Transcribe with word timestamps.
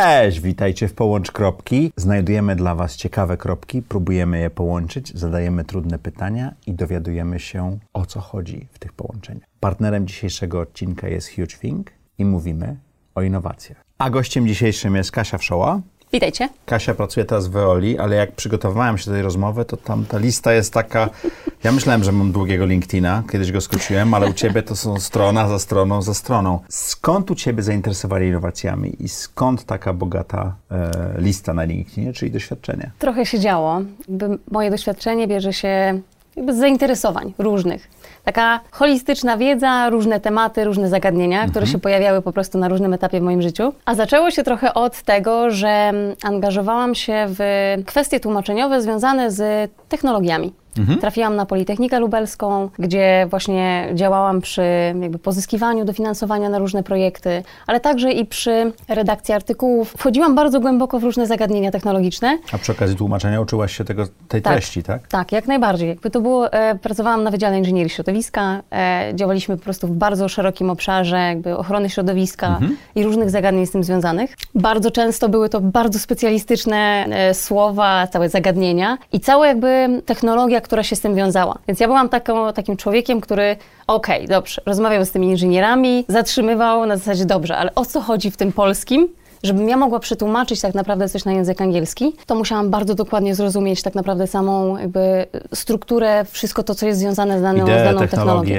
Cześć! 0.00 0.40
Witajcie 0.40 0.88
w 0.88 0.94
Połącz 0.94 1.30
Kropki. 1.30 1.92
Znajdujemy 1.96 2.56
dla 2.56 2.74
Was 2.74 2.96
ciekawe 2.96 3.36
kropki, 3.36 3.82
próbujemy 3.82 4.38
je 4.40 4.50
połączyć, 4.50 5.18
zadajemy 5.18 5.64
trudne 5.64 5.98
pytania 5.98 6.54
i 6.66 6.72
dowiadujemy 6.72 7.40
się, 7.40 7.78
o 7.92 8.06
co 8.06 8.20
chodzi 8.20 8.66
w 8.72 8.78
tych 8.78 8.92
połączeniach. 8.92 9.48
Partnerem 9.60 10.06
dzisiejszego 10.06 10.60
odcinka 10.60 11.08
jest 11.08 11.30
Huge 11.34 11.84
i 12.18 12.24
mówimy 12.24 12.76
o 13.14 13.22
innowacjach. 13.22 13.84
A 13.98 14.10
gościem 14.10 14.48
dzisiejszym 14.48 14.96
jest 14.96 15.12
Kasia 15.12 15.38
Wszoła. 15.38 15.80
Witajcie. 16.16 16.48
Kasia 16.66 16.94
pracuje 16.94 17.26
teraz 17.26 17.46
w 17.46 17.50
Veoli, 17.50 17.98
ale 17.98 18.16
jak 18.16 18.32
przygotowywałem 18.32 18.98
się 18.98 19.06
do 19.06 19.12
tej 19.12 19.22
rozmowy, 19.22 19.64
to 19.64 19.76
tam 19.76 20.04
ta 20.04 20.18
lista 20.18 20.52
jest 20.52 20.72
taka... 20.72 21.10
Ja 21.64 21.72
myślałem, 21.72 22.04
że 22.04 22.12
mam 22.12 22.32
długiego 22.32 22.66
LinkedIna, 22.66 23.22
kiedyś 23.32 23.52
go 23.52 23.60
skróciłem, 23.60 24.14
ale 24.14 24.30
u 24.30 24.32
Ciebie 24.32 24.62
to 24.62 24.76
są 24.76 25.00
strona 25.00 25.48
za 25.48 25.58
stroną 25.58 26.02
za 26.02 26.14
stroną. 26.14 26.60
Skąd 26.68 27.30
u 27.30 27.34
Ciebie 27.34 27.62
zainteresowanie 27.62 28.26
innowacjami 28.26 28.96
i 29.02 29.08
skąd 29.08 29.64
taka 29.64 29.92
bogata 29.92 30.56
e, 30.70 31.14
lista 31.18 31.54
na 31.54 31.64
LinkedInie, 31.64 32.12
czyli 32.12 32.30
doświadczenie? 32.30 32.90
Trochę 32.98 33.26
się 33.26 33.40
działo. 33.40 33.80
Moje 34.50 34.70
doświadczenie 34.70 35.28
bierze 35.28 35.52
się 35.52 36.00
z 36.48 36.56
zainteresowań 36.58 37.34
różnych. 37.38 37.88
Taka 38.26 38.60
holistyczna 38.70 39.36
wiedza, 39.36 39.90
różne 39.90 40.20
tematy, 40.20 40.64
różne 40.64 40.88
zagadnienia, 40.88 41.38
które 41.38 41.62
Mhm. 41.62 41.72
się 41.72 41.78
pojawiały 41.78 42.22
po 42.22 42.32
prostu 42.32 42.58
na 42.58 42.68
różnym 42.68 42.94
etapie 42.94 43.20
w 43.20 43.22
moim 43.22 43.42
życiu. 43.42 43.72
A 43.84 43.94
zaczęło 43.94 44.30
się 44.30 44.42
trochę 44.42 44.74
od 44.74 45.02
tego, 45.02 45.50
że 45.50 45.92
angażowałam 46.22 46.94
się 46.94 47.26
w 47.28 47.40
kwestie 47.86 48.20
tłumaczeniowe 48.20 48.82
związane 48.82 49.30
z 49.30 49.70
technologiami. 49.88 50.52
Mhm. 50.78 50.98
Trafiłam 50.98 51.36
na 51.36 51.46
Politechnikę 51.46 52.00
Lubelską, 52.00 52.70
gdzie 52.78 53.26
właśnie 53.30 53.88
działałam 53.94 54.40
przy 54.40 54.62
jakby 55.02 55.18
pozyskiwaniu 55.18 55.84
dofinansowania 55.84 56.48
na 56.48 56.58
różne 56.58 56.82
projekty, 56.82 57.42
ale 57.66 57.80
także 57.80 58.12
i 58.12 58.26
przy 58.26 58.72
redakcji 58.88 59.34
artykułów. 59.34 59.94
Wchodziłam 59.98 60.34
bardzo 60.34 60.60
głęboko 60.60 60.98
w 61.00 61.04
różne 61.04 61.26
zagadnienia 61.26 61.70
technologiczne. 61.70 62.38
A 62.52 62.58
przy 62.58 62.72
okazji 62.72 62.96
tłumaczenia 62.96 63.40
uczyłaś 63.40 63.76
się 63.76 63.84
tego, 63.84 64.04
tej 64.28 64.42
Tak. 64.42 64.52
treści, 64.52 64.82
tak? 64.82 65.08
Tak, 65.08 65.32
jak 65.32 65.46
najbardziej. 65.46 65.88
Jakby 65.88 66.10
to 66.10 66.20
było, 66.20 66.52
e, 66.52 66.74
pracowałam 66.74 67.22
na 67.24 67.30
Wydziale 67.30 67.58
Inżynierii 67.58 67.90
Środowiska, 67.90 68.62
e, 68.72 69.10
działaliśmy 69.14 69.56
po 69.56 69.62
prostu 69.64 69.86
w 69.86 69.90
bardzo 69.96 70.28
szerokim 70.28 70.70
obszarze 70.70 71.16
jakby 71.18 71.56
ochrony 71.56 71.90
środowiska 71.90 72.46
Mhm. 72.46 72.76
i 72.94 73.04
różnych 73.04 73.30
zagadnień 73.30 73.66
z 73.66 73.70
tym 73.70 73.84
związanych. 73.84 74.34
Bardzo 74.54 74.90
często 74.90 75.28
były 75.28 75.48
to 75.48 75.60
bardzo 75.60 75.98
specjalistyczne 75.98 77.06
e, 77.10 77.34
słowa, 77.34 78.06
całe 78.06 78.28
zagadnienia 78.28 78.98
i 79.12 79.20
cała 79.20 79.46
jakby 79.46 80.02
technologia, 80.06 80.60
która 80.66 80.82
się 80.82 80.96
z 80.96 81.00
tym 81.00 81.14
wiązała. 81.14 81.58
Więc 81.68 81.80
ja 81.80 81.86
byłam 81.86 82.08
taką, 82.08 82.52
takim 82.52 82.76
człowiekiem, 82.76 83.20
który 83.20 83.56
okej, 83.86 84.28
dobrze, 84.28 84.62
rozmawiał 84.66 85.04
z 85.04 85.10
tymi 85.10 85.26
inżynierami, 85.26 86.04
zatrzymywał 86.08 86.86
na 86.86 86.96
zasadzie 86.96 87.24
dobrze, 87.24 87.56
ale 87.56 87.74
o 87.74 87.84
co 87.84 88.00
chodzi 88.00 88.30
w 88.30 88.36
tym 88.36 88.52
polskim? 88.52 89.08
Żebym 89.42 89.68
ja 89.68 89.76
mogła 89.76 89.98
przetłumaczyć 89.98 90.60
tak 90.60 90.74
naprawdę 90.74 91.08
coś 91.08 91.24
na 91.24 91.32
język 91.32 91.60
angielski, 91.60 92.12
to 92.26 92.34
musiałam 92.34 92.70
bardzo 92.70 92.94
dokładnie 92.94 93.34
zrozumieć 93.34 93.82
tak 93.82 93.94
naprawdę 93.94 94.26
samą 94.26 94.76
jakby 94.76 95.26
strukturę, 95.54 96.24
wszystko 96.30 96.62
to, 96.62 96.74
co 96.74 96.86
jest 96.86 97.00
związane 97.00 97.38
z 97.38 97.42
daną, 97.42 97.64
z 97.64 97.68
daną 97.68 97.98
technologią. 97.98 98.54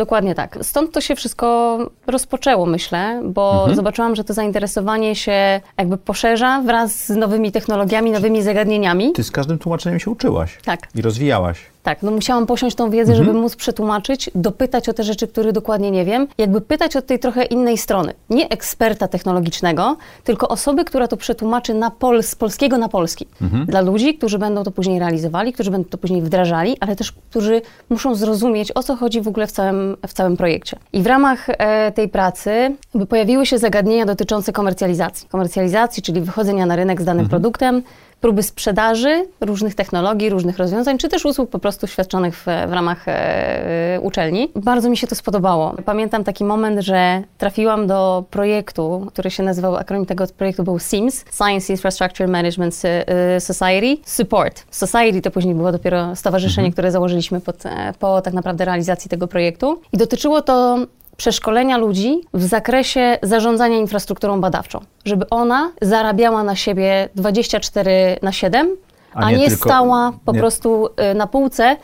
Dokładnie 0.00 0.34
tak. 0.34 0.58
Stąd 0.62 0.92
to 0.92 1.00
się 1.00 1.16
wszystko 1.16 1.78
rozpoczęło, 2.06 2.66
myślę, 2.66 3.20
bo 3.24 3.52
Mhm. 3.58 3.76
zobaczyłam, 3.76 4.16
że 4.16 4.24
to 4.24 4.34
zainteresowanie 4.34 5.16
się 5.16 5.60
jakby 5.78 5.96
poszerza 5.96 6.62
wraz 6.62 7.06
z 7.06 7.10
nowymi 7.16 7.52
technologiami, 7.52 8.10
nowymi 8.10 8.42
zagadnieniami. 8.42 9.12
Ty 9.12 9.24
z 9.24 9.30
każdym 9.30 9.58
tłumaczeniem 9.58 10.00
się 10.00 10.10
uczyłaś 10.10 10.58
Tak. 10.64 10.80
i 10.94 11.02
rozwijałaś. 11.02 11.58
Tak, 11.82 12.02
no 12.02 12.10
musiałam 12.10 12.46
posiąść 12.46 12.76
tą 12.76 12.90
wiedzę, 12.90 13.12
Mhm. 13.12 13.26
żeby 13.26 13.38
móc 13.38 13.56
przetłumaczyć, 13.56 14.30
dopytać 14.34 14.88
o 14.88 14.92
te 14.92 15.04
rzeczy, 15.04 15.28
które 15.28 15.52
dokładnie 15.52 15.90
nie 15.90 16.04
wiem, 16.04 16.26
jakby 16.38 16.60
pytać 16.60 16.96
od 16.96 17.06
tej 17.06 17.18
trochę 17.18 17.44
innej 17.44 17.78
strony. 17.78 18.14
Nie 18.30 18.48
eksperta 18.48 19.08
technologicznego, 19.08 19.96
tylko 20.24 20.48
osoby, 20.48 20.84
która 20.84 21.08
to 21.08 21.16
przetłumaczy 21.16 21.74
na 21.74 21.90
pol, 21.90 22.22
z 22.22 22.34
polskiego 22.34 22.78
na 22.78 22.88
polski. 22.88 23.26
Mhm. 23.42 23.66
Dla 23.66 23.80
ludzi, 23.80 24.14
którzy 24.14 24.38
będą 24.38 24.62
to 24.64 24.70
później 24.70 24.98
realizowali, 24.98 25.52
którzy 25.52 25.70
będą 25.70 25.88
to 25.88 25.98
później 25.98 26.22
wdrażali, 26.22 26.76
ale 26.80 26.96
też 26.96 27.12
którzy 27.12 27.62
muszą 27.90 28.14
zrozumieć, 28.14 28.72
o 28.74 28.82
co 28.82 28.96
chodzi 28.96 29.20
w 29.20 29.28
ogóle 29.28 29.46
w 29.46 29.52
całym, 29.52 29.96
w 30.06 30.12
całym 30.12 30.36
projekcie. 30.36 30.76
I 30.92 31.02
w 31.02 31.06
ramach 31.06 31.46
e, 31.48 31.92
tej 31.92 32.08
pracy 32.08 32.76
pojawiły 33.08 33.46
się 33.46 33.58
zagadnienia 33.58 34.06
dotyczące 34.06 34.52
komercjalizacji. 34.52 35.28
Komercjalizacji, 35.28 36.02
czyli 36.02 36.20
wychodzenia 36.20 36.66
na 36.66 36.76
rynek 36.76 37.02
z 37.02 37.04
danym 37.04 37.28
produktem, 37.28 37.82
próby 38.20 38.42
sprzedaży 38.42 39.26
różnych 39.40 39.74
technologii, 39.74 40.30
różnych 40.30 40.58
rozwiązań, 40.58 40.98
czy 40.98 41.08
też 41.08 41.24
usług 41.24 41.50
po 41.50 41.58
prostu 41.58 41.86
świadczonych 41.86 42.36
w, 42.36 42.42
w 42.44 42.72
ramach 42.72 43.08
e, 43.08 43.98
uczelni. 44.02 44.50
Bardzo 44.56 44.90
mi 44.90 44.96
się 44.96 45.06
to 45.06 45.14
spodobało. 45.14 45.74
Pamiętam 45.84 46.24
taki 46.24 46.44
moment, 46.44 46.80
że 46.80 47.22
trafiłam 47.38 47.86
do 47.86 48.24
projektu, 48.30 49.06
który 49.08 49.30
się 49.30 49.42
nazywał, 49.42 49.76
akronim 49.76 50.06
tego 50.06 50.24
projektu 50.38 50.62
był 50.62 50.78
SIMS, 50.78 51.24
Science 51.36 51.72
Infrastructure 51.72 52.28
Management 52.28 52.74
S- 52.74 52.84
e, 52.84 53.40
Society 53.40 53.96
Support. 54.04 54.64
Society 54.70 55.22
to 55.22 55.30
później 55.30 55.54
było 55.54 55.72
dopiero 55.72 56.16
stowarzyszenie, 56.16 56.72
które 56.72 56.90
założyliśmy 56.92 57.40
pod, 57.40 57.66
e, 57.66 57.92
po 57.98 58.20
tak 58.22 58.34
naprawdę 58.34 58.64
realizacji 58.64 59.08
tego 59.10 59.26
projektu. 59.28 59.80
I 59.92 59.96
dotyczyło 59.96 60.42
to 60.42 60.78
przeszkolenia 61.20 61.76
ludzi 61.78 62.20
w 62.34 62.42
zakresie 62.42 63.18
zarządzania 63.22 63.76
infrastrukturą 63.78 64.40
badawczą, 64.40 64.80
żeby 65.04 65.28
ona 65.30 65.72
zarabiała 65.82 66.42
na 66.42 66.56
siebie 66.56 67.08
24 67.14 68.16
na 68.22 68.32
7, 68.32 68.76
A 69.14 69.18
a, 69.20 69.30
nie 69.30 69.36
nie, 69.36 69.48
tylko- 69.48 69.68
stała 69.68 70.12
po 70.24 70.32
nie- 70.32 70.38
prostu 70.38 70.88
y, 71.10 71.14
na 71.14 71.26
półce 71.26 71.76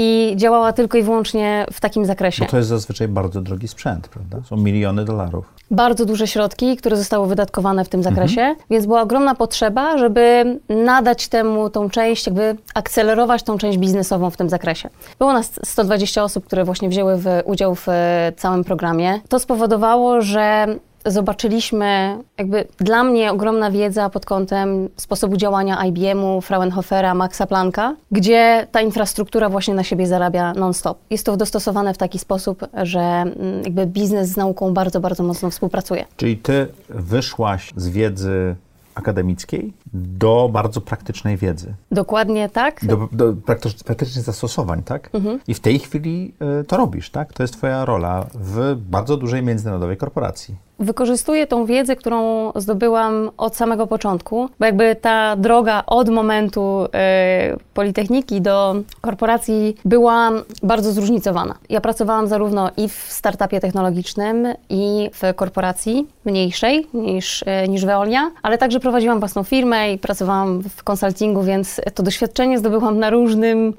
i 0.00 0.32
działała 0.36 0.72
tylko 0.72 0.98
i 0.98 1.02
wyłącznie 1.02 1.66
w 1.72 1.80
takim 1.80 2.04
zakresie. 2.06 2.44
Bo 2.44 2.50
to 2.50 2.56
jest 2.56 2.68
zazwyczaj 2.68 3.08
bardzo 3.08 3.40
drogi 3.40 3.68
sprzęt, 3.68 4.08
prawda? 4.08 4.38
Są 4.48 4.56
miliony 4.56 5.04
dolarów. 5.04 5.44
Bardzo 5.70 6.04
duże 6.04 6.26
środki, 6.26 6.76
które 6.76 6.96
zostały 6.96 7.28
wydatkowane 7.28 7.84
w 7.84 7.88
tym 7.88 7.98
Mhm. 8.00 8.16
zakresie, 8.16 8.54
więc 8.70 8.86
była 8.86 9.02
ogromna 9.02 9.34
potrzeba, 9.34 9.98
żeby 9.98 10.44
nadać 10.68 11.28
temu 11.28 11.70
tą 11.70 11.90
część, 11.90 12.26
jakby 12.26 12.56
akcelerować 12.74 13.42
tą 13.42 13.58
część 13.58 13.78
biznesową 13.78 14.30
w 14.30 14.36
tym 14.36 14.48
zakresie. 14.48 14.88
Było 15.18 15.32
nas 15.32 15.52
120 15.64 16.24
osób, 16.24 16.44
które 16.46 16.64
właśnie 16.64 16.88
wzięły 16.88 17.16
w, 17.16 17.26
udział 17.44 17.74
w 17.74 17.88
e, 17.88 18.32
całym 18.36 18.64
programie. 18.64 19.20
To 19.28 19.38
spowodowało, 19.38 20.20
że 20.22 20.66
zobaczyliśmy 21.06 22.18
jakby 22.38 22.64
dla 22.78 23.04
mnie 23.04 23.32
ogromna 23.32 23.70
wiedza 23.70 24.10
pod 24.10 24.26
kątem 24.26 24.88
sposobu 24.96 25.36
działania 25.36 25.84
IBM-u, 25.86 26.40
Fraunhofera, 26.40 27.14
Maxa 27.14 27.46
Plancka, 27.46 27.96
gdzie 28.12 28.66
ta 28.72 28.80
infrastruktura 28.80 29.48
właśnie 29.48 29.74
na 29.74 29.82
siebie 29.84 30.06
zarabia 30.06 30.52
non-stop. 30.54 30.98
Jest 31.10 31.26
to 31.26 31.36
dostosowane 31.36 31.94
w 31.94 31.98
taki 31.98 32.18
sposób, 32.18 32.66
że 32.82 33.00
mm, 33.00 33.62
jakby 33.64 33.86
biznes 33.86 34.28
z 34.28 34.36
nauką 34.36 34.74
bardzo, 34.74 35.00
bardzo 35.00 35.22
mocno 35.22 35.50
współpracuje. 35.50 36.04
Czyli 36.16 36.36
ty 36.36 36.66
wyszłaś 36.88 37.72
z 37.76 37.88
wiedzy 37.88 38.56
akademickiej 38.94 39.72
do 39.94 40.48
bardzo 40.52 40.80
praktycznej 40.80 41.36
wiedzy, 41.36 41.74
Dokładnie 41.90 42.48
tak. 42.48 42.84
do, 42.84 43.08
do 43.12 43.32
praktycz- 43.32 43.84
praktycznych 43.84 44.24
zastosowań, 44.24 44.82
tak? 44.82 45.10
Mhm. 45.12 45.40
I 45.48 45.54
w 45.54 45.60
tej 45.60 45.78
chwili 45.78 46.34
y, 46.60 46.64
to 46.64 46.76
robisz, 46.76 47.10
tak? 47.10 47.32
To 47.32 47.42
jest 47.42 47.54
twoja 47.54 47.84
rola 47.84 48.26
w 48.34 48.76
bardzo 48.90 49.16
dużej 49.16 49.42
międzynarodowej 49.42 49.96
korporacji. 49.96 50.54
Wykorzystuję 50.78 51.46
tą 51.46 51.64
wiedzę, 51.64 51.96
którą 51.96 52.52
zdobyłam 52.56 53.30
od 53.36 53.56
samego 53.56 53.86
początku, 53.86 54.48
bo 54.60 54.66
jakby 54.66 54.96
ta 54.96 55.36
droga 55.36 55.82
od 55.86 56.08
momentu 56.08 56.86
e, 56.94 57.56
Politechniki 57.74 58.40
do 58.40 58.76
korporacji 59.00 59.76
była 59.84 60.30
bardzo 60.62 60.92
zróżnicowana. 60.92 61.54
Ja 61.68 61.80
pracowałam 61.80 62.28
zarówno 62.28 62.70
i 62.76 62.88
w 62.88 63.06
startupie 63.08 63.60
technologicznym, 63.60 64.48
i 64.68 65.10
w 65.14 65.34
korporacji 65.34 66.06
mniejszej 66.24 66.86
niż, 66.94 67.44
e, 67.46 67.68
niż 67.68 67.84
Veolia, 67.84 68.30
ale 68.42 68.58
także 68.58 68.80
prowadziłam 68.80 69.18
własną 69.18 69.42
firmę 69.42 69.92
i 69.92 69.98
pracowałam 69.98 70.62
w 70.62 70.84
konsultingu, 70.84 71.42
więc 71.42 71.80
to 71.94 72.02
doświadczenie 72.02 72.58
zdobyłam 72.58 72.98
na 72.98 73.10
różnym, 73.10 73.74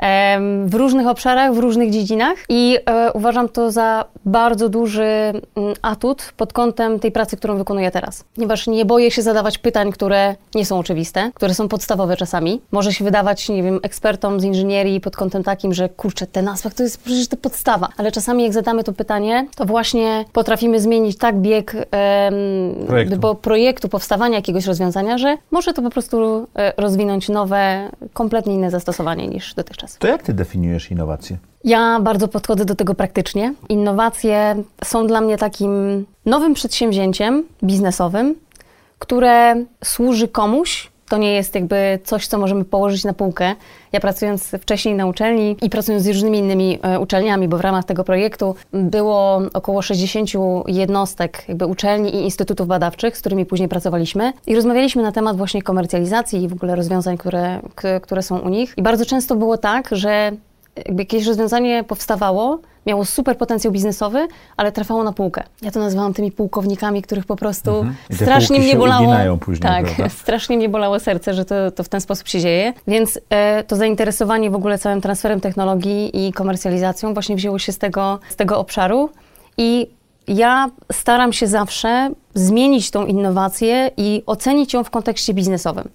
w 0.66 0.74
różnych 0.74 1.08
obszarach, 1.08 1.54
w 1.54 1.58
różnych 1.58 1.92
dziedzinach 1.92 2.36
i 2.50 2.78
e, 2.86 3.14
uważam 3.14 3.50
to 3.50 3.72
za 3.72 4.06
bardzo 4.26 4.70
duży 4.70 5.04
mm, 5.04 5.74
atut 5.82 6.34
pod 6.38 6.54
kątem 6.54 6.89
tej 7.00 7.12
pracy, 7.12 7.38
którą 7.38 7.58
wykonuję 7.58 7.92
teraz. 7.92 8.24
Ponieważ 8.36 8.68
nie 8.68 8.86
boję 8.86 9.12
się 9.12 9.22
zadawać 9.22 9.58
pytań, 9.58 9.92
które 9.92 10.36
nie 10.56 10.66
są 10.66 10.80
oczywiste, 10.80 11.32
które 11.34 11.54
są 11.54 11.68
podstawowe 11.68 12.18
czasami. 12.18 12.62
Może 12.72 12.94
się 12.94 13.04
wydawać, 13.06 13.50
nie 13.50 13.64
wiem, 13.64 13.80
ekspertom 13.84 14.40
z 14.40 14.44
inżynierii 14.44 15.02
pod 15.02 15.16
kątem 15.16 15.44
takim, 15.44 15.74
że 15.74 15.90
kurczę, 15.90 16.28
ten 16.28 16.48
aspekt 16.48 16.78
to 16.78 16.84
jest 16.84 17.04
przecież 17.04 17.28
to 17.28 17.38
podstawa. 17.38 17.90
Ale 17.98 18.12
czasami 18.12 18.44
jak 18.44 18.54
zadamy 18.54 18.84
to 18.84 18.94
pytanie, 18.94 19.48
to 19.56 19.66
właśnie 19.66 20.26
potrafimy 20.34 20.82
zmienić 20.82 21.18
tak 21.18 21.36
bieg 21.36 21.76
em, 21.76 21.86
Projektu. 22.88 23.18
bo 23.18 23.36
projektu, 23.36 23.90
powstawania 23.90 24.36
jakiegoś 24.36 24.66
rozwiązania, 24.66 25.18
że 25.18 25.38
może 25.52 25.74
to 25.74 25.82
po 25.82 25.90
prostu 25.90 26.48
e, 26.56 26.74
rozwinąć 26.78 27.30
nowe, 27.30 27.90
kompletnie 28.14 28.54
inne 28.54 28.72
zastosowanie 28.72 29.28
niż 29.28 29.54
dotychczas. 29.54 29.98
To 29.98 30.08
jak 30.08 30.24
ty 30.24 30.34
definiujesz 30.34 30.92
innowacje? 30.92 31.38
Ja 31.64 32.00
bardzo 32.00 32.28
podchodzę 32.28 32.66
do 32.66 32.76
tego 32.76 32.96
praktycznie. 32.96 33.54
Innowacje 33.70 34.64
są 34.84 35.08
dla 35.08 35.22
mnie 35.22 35.38
takim 35.38 36.06
nowym 36.26 36.54
przedsięwzięciem 36.54 37.44
biznesowym, 37.64 38.36
które 39.00 39.56
służy 39.84 40.28
komuś 40.28 40.90
to 41.10 41.18
nie 41.18 41.34
jest 41.34 41.56
jakby 41.56 42.00
coś, 42.04 42.28
co 42.28 42.38
możemy 42.38 42.66
położyć 42.66 43.04
na 43.04 43.14
półkę. 43.14 43.56
Ja 43.92 44.00
pracując 44.00 44.44
wcześniej 44.62 44.96
na 44.96 45.06
uczelni 45.06 45.58
i 45.62 45.70
pracując 45.70 46.04
z 46.04 46.08
różnymi 46.08 46.38
innymi 46.38 46.80
e, 46.82 47.00
uczelniami, 47.00 47.48
bo 47.48 47.58
w 47.58 47.62
ramach 47.62 47.86
tego 47.86 48.04
projektu 48.04 48.56
było 48.74 49.42
około 49.54 49.82
60 49.82 50.30
jednostek 50.68 51.44
jakby 51.48 51.66
uczelni 51.66 52.16
i 52.16 52.24
instytutów 52.24 52.68
badawczych, 52.68 53.18
z 53.18 53.20
którymi 53.20 53.46
później 53.46 53.70
pracowaliśmy 53.70 54.34
i 54.48 54.56
rozmawialiśmy 54.56 55.04
na 55.04 55.12
temat 55.12 55.38
właśnie 55.38 55.62
komercjalizacji 55.62 56.44
i 56.44 56.48
w 56.48 56.54
ogóle 56.54 56.76
rozwiązań, 56.76 57.18
które, 57.18 57.60
które 58.02 58.22
są 58.22 58.40
u 58.40 58.50
nich. 58.50 58.74
I 58.78 58.82
bardzo 58.82 59.06
często 59.06 59.36
było 59.36 59.58
tak, 59.58 59.90
że 59.92 60.32
jakby 60.76 61.02
jakieś 61.02 61.26
rozwiązanie 61.26 61.84
powstawało, 61.84 62.60
miało 62.86 63.06
super 63.06 63.38
potencjał 63.38 63.74
biznesowy, 63.74 64.28
ale 64.58 64.72
trafiało 64.72 65.04
na 65.04 65.14
półkę. 65.14 65.44
Ja 65.62 65.72
to 65.72 65.80
nazywałam 65.80 66.14
tymi 66.14 66.32
półkownikami, 66.32 67.02
których 67.02 67.26
po 67.26 67.36
prostu 67.36 67.72
mhm. 67.72 67.96
strasznie 68.14 68.60
mnie 68.60 68.76
bolało. 68.76 69.38
Później, 69.38 69.62
tak, 69.62 69.86
prawda? 69.86 70.10
strasznie 70.24 70.58
mnie 70.58 70.70
bolało 70.70 71.00
serce, 71.00 71.34
że 71.34 71.46
to, 71.46 71.72
to 71.72 71.84
w 71.84 71.90
ten 71.90 72.02
sposób 72.02 72.28
się 72.28 72.40
dzieje. 72.40 72.74
Więc 72.88 73.20
e, 73.30 73.64
to 73.64 73.76
zainteresowanie 73.76 74.52
w 74.52 74.56
ogóle 74.56 74.78
całym 74.78 75.02
transferem 75.02 75.42
technologii 75.42 76.28
i 76.28 76.34
komercjalizacją 76.34 77.14
właśnie 77.14 77.36
wzięło 77.36 77.60
się 77.60 77.72
z 77.72 77.78
tego, 77.78 78.20
z 78.30 78.36
tego 78.36 78.60
obszaru. 78.60 79.10
I 79.58 79.90
ja 80.28 80.70
staram 80.92 81.34
się 81.34 81.48
zawsze 81.48 82.10
zmienić 82.34 82.92
tą 82.92 83.06
innowację 83.06 83.92
i 83.98 84.24
ocenić 84.26 84.74
ją 84.74 84.84
w 84.84 84.90
kontekście 84.90 85.34
biznesowym 85.34 85.90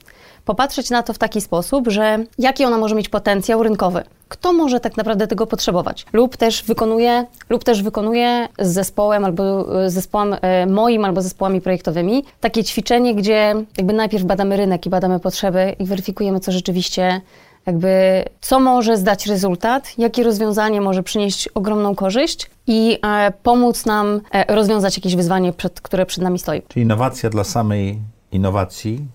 popatrzeć 0.45 0.91
na 0.91 1.03
to 1.03 1.13
w 1.13 1.19
taki 1.19 1.41
sposób, 1.41 1.89
że 1.89 2.19
jaki 2.39 2.65
ona 2.65 2.79
może 2.79 2.95
mieć 2.95 3.09
potencjał 3.09 3.63
rynkowy. 3.63 4.05
Kto 4.35 4.53
może 4.53 4.81
tak 4.81 4.97
naprawdę 4.97 5.27
tego 5.27 5.47
potrzebować? 5.47 6.07
Lub 6.13 6.37
też 6.37 6.65
wykonuje, 6.65 7.27
lub 7.51 7.65
też 7.65 7.83
wykonuje 7.83 8.49
z 8.59 8.73
zespołem 8.73 9.25
albo 9.25 9.65
z 9.91 9.93
zespołem 9.93 10.37
e, 10.43 10.67
moim 10.67 11.05
albo 11.05 11.23
zespołami 11.23 11.61
projektowymi 11.61 12.25
takie 12.41 12.65
ćwiczenie, 12.65 13.15
gdzie 13.15 13.55
jakby 13.77 13.93
najpierw 13.93 14.25
badamy 14.25 14.57
rynek 14.57 14.87
i 14.87 14.91
badamy 14.91 15.21
potrzeby 15.21 15.77
i 15.79 15.85
weryfikujemy, 15.85 16.41
co 16.41 16.53
rzeczywiście 16.53 17.21
jakby 17.67 18.25
co 18.41 18.61
może 18.61 18.97
zdać 18.97 19.27
rezultat, 19.27 19.99
jakie 19.99 20.23
rozwiązanie 20.23 20.81
może 20.81 21.03
przynieść 21.03 21.49
ogromną 21.49 21.95
korzyść 21.95 22.51
i 22.67 22.99
e, 23.07 23.33
pomóc 23.43 23.87
nam 23.87 24.21
e, 24.33 24.55
rozwiązać 24.55 24.97
jakieś 24.97 25.17
wyzwanie, 25.17 25.53
przed, 25.53 25.81
które 25.81 26.07
przed 26.07 26.25
nami 26.25 26.39
stoi. 26.39 26.63
Czyli 26.69 26.83
innowacja 26.83 27.31
dla 27.31 27.45
samej 27.45 27.99
innowacji 28.33 29.07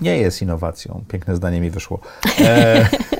nie 0.00 0.16
jest 0.18 0.42
innowacją. 0.42 1.04
Piękne 1.08 1.36
zdanie 1.36 1.60
mi 1.60 1.70
wyszło. 1.70 1.98
E, 2.40 2.88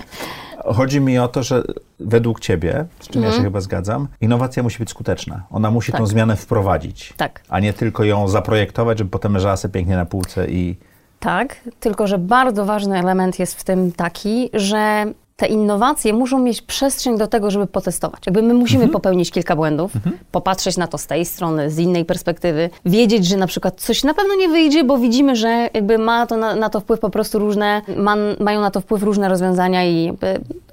chodzi 0.65 1.01
mi 1.01 1.19
o 1.19 1.29
to, 1.29 1.43
że 1.43 1.63
według 2.01 2.41
Ciebie, 2.41 2.85
z 3.01 3.09
czym 3.09 3.17
mm. 3.17 3.25
ja 3.25 3.31
się 3.31 3.37
mhm. 3.37 3.45
chyba 3.45 3.61
zgadzam, 3.61 4.09
innowacja 4.21 4.63
musi 4.63 4.79
być 4.79 4.91
skuteczna. 4.91 5.43
Ona 5.51 5.71
musi 5.71 5.93
tak. 5.93 6.01
tą 6.01 6.07
zmianę 6.07 6.37
wprowadzić, 6.37 7.15
tak. 7.17 7.43
a 7.49 7.61
nie 7.61 7.73
tylko 7.73 8.05
ją 8.05 8.29
zaprojektować, 8.29 8.99
żeby 8.99 9.11
potem 9.11 9.35
leżała 9.35 9.57
sobie 9.57 9.73
pięknie 9.73 9.97
na 9.97 10.07
półce 10.07 10.51
i... 10.51 10.77
Tak, 11.21 11.57
tylko 11.81 12.07
że 12.07 12.19
bardzo 12.19 12.65
ważny 12.65 12.99
element 12.99 13.39
jest 13.39 13.61
w 13.61 13.65
tym 13.65 13.93
taki, 13.93 14.51
że 14.55 15.13
te 15.41 15.47
innowacje 15.47 16.13
muszą 16.13 16.39
mieć 16.39 16.63
przestrzeń 16.63 17.19
do 17.19 17.27
tego, 17.27 17.51
żeby 17.51 17.67
potestować. 17.67 18.23
Jakby 18.27 18.43
my 18.43 18.55
musimy 18.55 18.83
mhm. 18.85 18.93
popełnić 18.93 19.31
kilka 19.31 19.57
błędów, 19.57 19.97
mhm. 19.97 20.19
popatrzeć 20.33 20.77
na 20.77 20.87
to 20.87 20.99
z 20.99 21.07
tej 21.07 21.25
strony, 21.25 21.71
z 21.71 21.79
innej 21.79 22.05
perspektywy, 22.05 22.71
wiedzieć, 22.85 23.27
że 23.27 23.37
na 23.37 23.47
przykład 23.47 23.81
coś 23.81 24.05
na 24.05 24.15
pewno 24.15 24.35
nie 24.35 24.49
wyjdzie, 24.49 24.85
bo 24.85 24.99
widzimy, 24.99 25.37
że 25.37 25.69
jakby 25.75 25.99
ma 25.99 26.27
to 26.27 26.37
na, 26.37 26.55
na 26.55 26.71
to 26.71 26.81
wpływ 26.81 27.01
po 27.01 27.11
prostu 27.11 27.39
różne, 27.39 27.83
ma, 27.97 28.17
mają 28.41 28.61
na 28.61 28.71
to 28.71 28.81
wpływ 28.81 29.03
różne 29.03 29.29
rozwiązania 29.29 29.85
i 29.85 30.13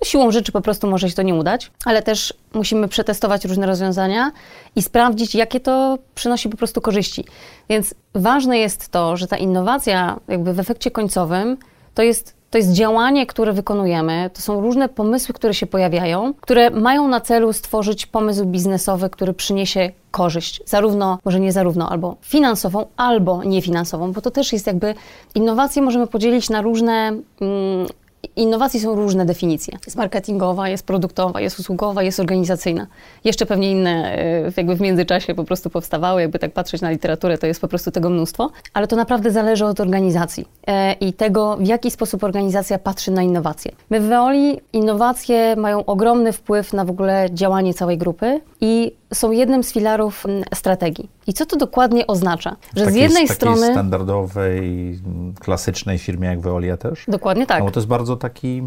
siłą 0.04 0.32
rzeczy 0.32 0.52
po 0.52 0.62
prostu 0.62 0.88
może 0.88 1.10
się 1.10 1.16
to 1.16 1.24
nie 1.24 1.36
udać, 1.36 1.72
ale 1.86 2.02
też 2.02 2.34
musimy 2.54 2.88
przetestować 2.88 3.46
różne 3.46 3.68
rozwiązania 3.68 4.32
i 4.76 4.82
sprawdzić, 4.82 5.36
jakie 5.36 5.60
to 5.60 5.98
przynosi 6.16 6.50
po 6.50 6.58
prostu 6.58 6.82
korzyści. 6.82 7.26
Więc 7.70 7.94
ważne 8.16 8.58
jest 8.58 8.90
to, 8.90 9.18
że 9.18 9.28
ta 9.28 9.38
innowacja 9.38 10.20
jakby 10.28 10.54
w 10.54 10.60
efekcie 10.60 10.92
końcowym 10.92 11.58
to 11.94 12.04
jest 12.04 12.37
to 12.50 12.58
jest 12.58 12.72
działanie, 12.72 13.26
które 13.26 13.54
wykonujemy, 13.54 14.30
to 14.34 14.42
są 14.42 14.62
różne 14.62 14.90
pomysły, 14.90 15.34
które 15.34 15.54
się 15.54 15.66
pojawiają, 15.66 16.34
które 16.42 16.70
mają 16.70 17.08
na 17.08 17.22
celu 17.22 17.54
stworzyć 17.54 18.06
pomysł 18.06 18.46
biznesowy, 18.46 19.10
który 19.10 19.34
przyniesie 19.34 19.92
korzyść, 20.12 20.62
zarówno, 20.66 21.20
może 21.26 21.40
nie 21.40 21.52
zarówno, 21.52 21.90
albo 21.90 22.16
finansową, 22.22 22.86
albo 22.98 23.44
niefinansową, 23.44 24.12
bo 24.12 24.22
to 24.22 24.32
też 24.32 24.54
jest 24.54 24.68
jakby, 24.68 24.96
innowacje 25.36 25.82
możemy 25.82 26.08
podzielić 26.08 26.50
na 26.50 26.62
różne 26.62 27.08
mm, 27.42 27.88
innowacji 28.36 28.80
są 28.80 28.96
różne 28.96 29.26
definicje. 29.26 29.78
Jest 29.86 29.98
marketingowa, 29.98 30.70
jest 30.70 30.86
produktowa, 30.86 31.42
jest 31.42 31.60
usługowa, 31.60 32.04
jest 32.04 32.20
organizacyjna. 32.20 32.88
Jeszcze 33.24 33.46
pewnie 33.46 33.72
inne 33.72 34.18
e, 34.18 34.52
jakby 34.58 34.76
w 34.76 34.82
międzyczasie 34.82 35.36
po 35.36 35.44
prostu 35.44 35.70
powstawały, 35.70 36.22
jakby 36.22 36.40
tak 36.40 36.54
patrzeć 36.54 36.82
na 36.82 36.92
literaturę, 36.92 37.38
to 37.38 37.48
jest 37.48 37.62
po 37.62 37.68
prostu 37.68 37.92
tego 37.92 38.10
mnóstwo, 38.10 38.52
ale 38.74 38.88
to 38.88 38.96
naprawdę 38.96 39.32
zależy 39.32 39.66
od 39.66 39.80
organizacji 39.80 40.46
e, 40.68 40.94
i 40.94 41.14
tego, 41.14 41.58
w 41.58 41.68
jaki 41.68 41.92
sposób 41.92 42.24
organizacja 42.24 42.80
patrzy 42.80 43.12
na 43.12 43.24
innowacje. 43.24 43.72
My 43.90 44.00
w 44.00 44.04
Veoli 44.04 44.60
innowacje 44.74 45.56
mają 45.56 45.86
ogromny 45.86 46.34
wpływ 46.34 46.74
na 46.74 46.86
w 46.86 46.90
ogóle 46.90 47.30
działanie 47.34 47.74
całej 47.74 47.98
grupy 47.98 48.42
i 48.62 48.92
są 49.14 49.32
jednym 49.32 49.64
z 49.64 49.72
filarów 49.72 50.26
strategii. 50.54 51.10
I 51.28 51.34
co 51.34 51.46
to 51.46 51.56
dokładnie 51.56 52.08
oznacza? 52.08 52.56
Że 52.76 52.92
z 52.92 52.96
jednej 52.96 53.28
strony... 53.28 53.72
standardowej, 53.72 54.60
mm, 55.06 55.34
klasycznej 55.40 55.98
firmie 55.98 56.28
jak 56.28 56.40
Veolia 56.40 56.78
też? 56.78 57.06
Dokładnie 57.08 57.46
tak. 57.46 57.60
No, 57.60 57.66
bo 57.66 57.72
to 57.72 57.80
jest 57.80 57.88
bardzo 57.88 58.16
taki 58.16 58.64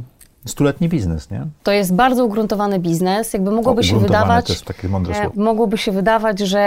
stuletni 0.47 0.89
biznes, 0.89 1.31
nie? 1.31 1.47
To 1.63 1.73
jest 1.73 1.95
bardzo 1.95 2.25
ugruntowany 2.25 2.79
biznes. 2.79 3.33
Jakby 3.33 3.51
mogłoby 3.51 3.81
o, 3.81 3.83
się 3.83 3.99
wydawać... 3.99 4.47
to 4.47 4.53
jest 4.53 4.65
takie 4.65 4.89
mądre 4.89 5.15
e, 5.15 5.23
słowo. 5.23 5.43
Mogłoby 5.43 5.79
się 5.79 5.93
wydawać, 5.93 6.39
że 6.39 6.61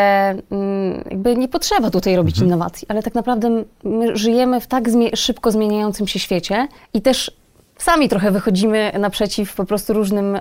mm, 0.51 1.03
jakby 1.11 1.35
nie 1.35 1.47
potrzeba 1.47 1.89
tutaj 1.89 2.15
robić 2.15 2.35
mhm. 2.35 2.47
innowacji, 2.47 2.87
ale 2.89 3.03
tak 3.03 3.15
naprawdę 3.15 3.63
my 3.83 4.17
żyjemy 4.17 4.61
w 4.61 4.67
tak 4.67 4.89
zmie 4.89 5.15
szybko 5.15 5.51
zmieniającym 5.51 6.07
się 6.07 6.19
świecie 6.19 6.67
i 6.93 7.01
też 7.01 7.42
sami 7.83 8.09
trochę 8.09 8.31
wychodzimy 8.31 8.91
naprzeciw 8.99 9.55
po 9.55 9.65
prostu 9.65 9.93
różnym 9.93 10.39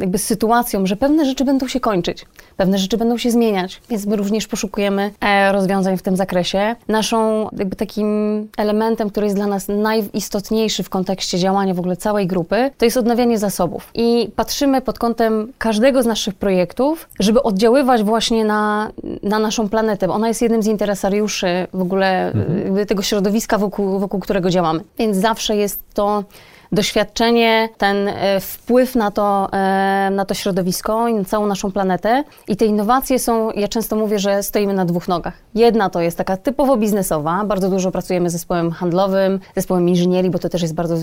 jakby 0.00 0.18
sytuacjom, 0.18 0.86
że 0.86 0.96
pewne 0.96 1.24
rzeczy 1.24 1.44
będą 1.44 1.68
się 1.68 1.80
kończyć, 1.80 2.26
pewne 2.56 2.78
rzeczy 2.78 2.96
będą 2.96 3.18
się 3.18 3.30
zmieniać, 3.30 3.80
więc 3.90 4.06
my 4.06 4.16
również 4.16 4.46
poszukujemy 4.46 5.10
e, 5.20 5.52
rozwiązań 5.52 5.96
w 5.96 6.02
tym 6.02 6.16
zakresie. 6.16 6.76
Naszą 6.88 7.48
jakby 7.58 7.76
takim 7.76 8.08
elementem, 8.56 9.10
który 9.10 9.26
jest 9.26 9.36
dla 9.36 9.46
nas 9.46 9.68
najistotniejszy 9.68 10.82
w 10.82 10.88
kontekście 10.88 11.38
działania 11.38 11.74
w 11.74 11.78
ogóle 11.78 11.96
całej 11.96 12.26
grupy, 12.26 12.70
to 12.78 12.84
jest 12.84 12.96
odnawianie 12.96 13.38
zasobów. 13.38 13.90
I 13.94 14.30
patrzymy 14.36 14.80
pod 14.80 14.98
kątem 14.98 15.52
każdego 15.58 16.02
z 16.02 16.06
naszych 16.06 16.34
projektów, 16.34 17.08
żeby 17.20 17.42
oddziaływać 17.42 18.02
właśnie 18.02 18.44
na, 18.44 18.90
na 19.22 19.38
naszą 19.38 19.68
planetę, 19.68 20.08
bo 20.08 20.14
ona 20.14 20.28
jest 20.28 20.42
jednym 20.42 20.62
z 20.62 20.66
interesariuszy 20.66 21.66
w 21.72 21.82
ogóle 21.82 22.26
mhm. 22.26 22.86
tego 22.86 23.02
środowiska, 23.02 23.58
wokół, 23.58 23.98
wokół 23.98 24.20
którego 24.20 24.50
działamy. 24.50 24.80
Więc 24.98 25.16
zawsze 25.16 25.56
jest 25.56 25.80
to 25.94 26.15
Well. 26.16 26.30
Doświadczenie, 26.72 27.68
ten 27.78 28.08
e, 28.08 28.40
wpływ 28.40 28.94
na 28.94 29.10
to, 29.10 29.48
e, 29.52 30.10
na 30.12 30.24
to 30.24 30.34
środowisko 30.34 31.08
i 31.08 31.14
na 31.14 31.24
całą 31.24 31.46
naszą 31.46 31.72
planetę. 31.72 32.24
I 32.48 32.56
te 32.56 32.64
innowacje 32.64 33.18
są, 33.18 33.50
ja 33.50 33.68
często 33.68 33.96
mówię, 33.96 34.18
że 34.18 34.42
stoimy 34.42 34.72
na 34.72 34.84
dwóch 34.84 35.08
nogach. 35.08 35.34
Jedna 35.54 35.90
to 35.90 36.00
jest 36.00 36.18
taka 36.18 36.36
typowo 36.36 36.76
biznesowa, 36.76 37.44
bardzo 37.44 37.70
dużo 37.70 37.90
pracujemy 37.90 38.30
z 38.30 38.32
zespołem 38.32 38.70
handlowym, 38.70 39.40
zespołem 39.56 39.88
inżynierii, 39.88 40.30
bo 40.30 40.38
to 40.38 40.48
też 40.48 40.62
jest 40.62 40.74
bardzo 40.74 40.96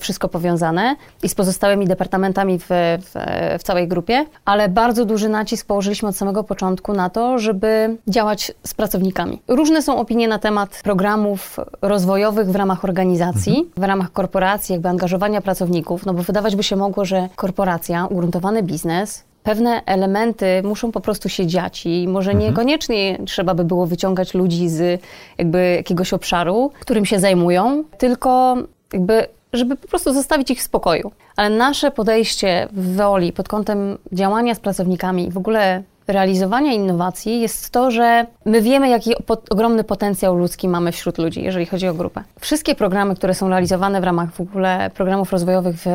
wszystko 0.00 0.28
powiązane 0.28 0.96
i 1.22 1.28
z 1.28 1.34
pozostałymi 1.34 1.86
departamentami 1.86 2.58
w, 2.58 2.66
w, 2.68 3.14
w 3.58 3.62
całej 3.62 3.88
grupie, 3.88 4.26
ale 4.44 4.68
bardzo 4.68 5.04
duży 5.04 5.28
nacisk 5.28 5.66
położyliśmy 5.66 6.08
od 6.08 6.16
samego 6.16 6.44
początku 6.44 6.92
na 6.92 7.10
to, 7.10 7.38
żeby 7.38 7.96
działać 8.08 8.52
z 8.66 8.74
pracownikami. 8.74 9.42
Różne 9.48 9.82
są 9.82 9.98
opinie 9.98 10.28
na 10.28 10.38
temat 10.38 10.80
programów 10.84 11.56
rozwojowych 11.82 12.50
w 12.50 12.56
ramach 12.56 12.84
organizacji, 12.84 13.52
mhm. 13.52 13.72
w 13.76 13.82
ramach 13.82 14.12
korporacji, 14.12 14.59
jakby 14.68 14.88
angażowania 14.88 15.40
pracowników, 15.40 16.06
no 16.06 16.14
bo 16.14 16.22
wydawać 16.22 16.56
by 16.56 16.62
się 16.62 16.76
mogło, 16.76 17.04
że 17.04 17.28
korporacja, 17.36 18.06
ugruntowany 18.06 18.62
biznes, 18.62 19.24
pewne 19.42 19.84
elementy 19.86 20.62
muszą 20.64 20.92
po 20.92 21.00
prostu 21.00 21.28
się 21.28 21.46
dziać 21.46 21.86
i 21.86 22.08
może 22.08 22.30
mhm. 22.30 22.50
niekoniecznie 22.50 23.18
trzeba 23.26 23.54
by 23.54 23.64
było 23.64 23.86
wyciągać 23.86 24.34
ludzi 24.34 24.68
z 24.68 25.02
jakby 25.38 25.74
jakiegoś 25.76 26.12
obszaru, 26.12 26.70
którym 26.80 27.06
się 27.06 27.20
zajmują, 27.20 27.84
tylko 27.98 28.56
jakby 28.92 29.26
żeby 29.52 29.76
po 29.76 29.88
prostu 29.88 30.12
zostawić 30.12 30.50
ich 30.50 30.58
w 30.58 30.62
spokoju. 30.62 31.12
Ale 31.36 31.50
nasze 31.50 31.90
podejście 31.90 32.68
w 32.72 32.96
Weoli 32.96 33.32
pod 33.32 33.48
kątem 33.48 33.98
działania 34.12 34.54
z 34.54 34.60
pracownikami 34.60 35.30
w 35.30 35.36
ogóle 35.36 35.82
realizowania 36.12 36.72
innowacji 36.72 37.40
jest 37.40 37.70
to, 37.70 37.90
że 37.90 38.26
my 38.44 38.62
wiemy, 38.62 38.88
jaki 38.88 39.14
ogromny 39.50 39.84
potencjał 39.84 40.36
ludzki 40.36 40.68
mamy 40.68 40.92
wśród 40.92 41.18
ludzi, 41.18 41.42
jeżeli 41.42 41.66
chodzi 41.66 41.88
o 41.88 41.94
grupę. 41.94 42.22
Wszystkie 42.40 42.74
programy, 42.74 43.16
które 43.16 43.34
są 43.34 43.48
realizowane 43.48 44.00
w 44.00 44.04
ramach 44.04 44.32
w 44.32 44.40
ogóle 44.40 44.90
programów 44.94 45.32
rozwojowych 45.32 45.76
w, 45.76 45.86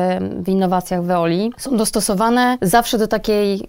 w 0.44 0.48
innowacjach 0.48 1.02
w 1.02 1.06
Veoli, 1.06 1.52
są 1.56 1.76
dostosowane 1.76 2.58
zawsze 2.62 2.98
do 2.98 3.06
takiej 3.06 3.68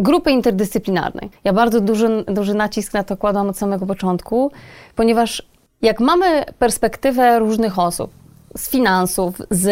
grupy 0.00 0.30
interdyscyplinarnej. 0.30 1.30
Ja 1.44 1.52
bardzo 1.52 1.80
duży, 1.80 2.24
duży 2.28 2.54
nacisk 2.54 2.94
na 2.94 3.04
to 3.04 3.16
kładłam 3.16 3.48
od 3.48 3.58
samego 3.58 3.86
początku, 3.86 4.52
ponieważ 4.96 5.42
jak 5.82 6.00
mamy 6.00 6.44
perspektywę 6.58 7.38
różnych 7.38 7.78
osób, 7.78 8.10
z 8.56 8.70
finansów, 8.70 9.34
z, 9.50 9.66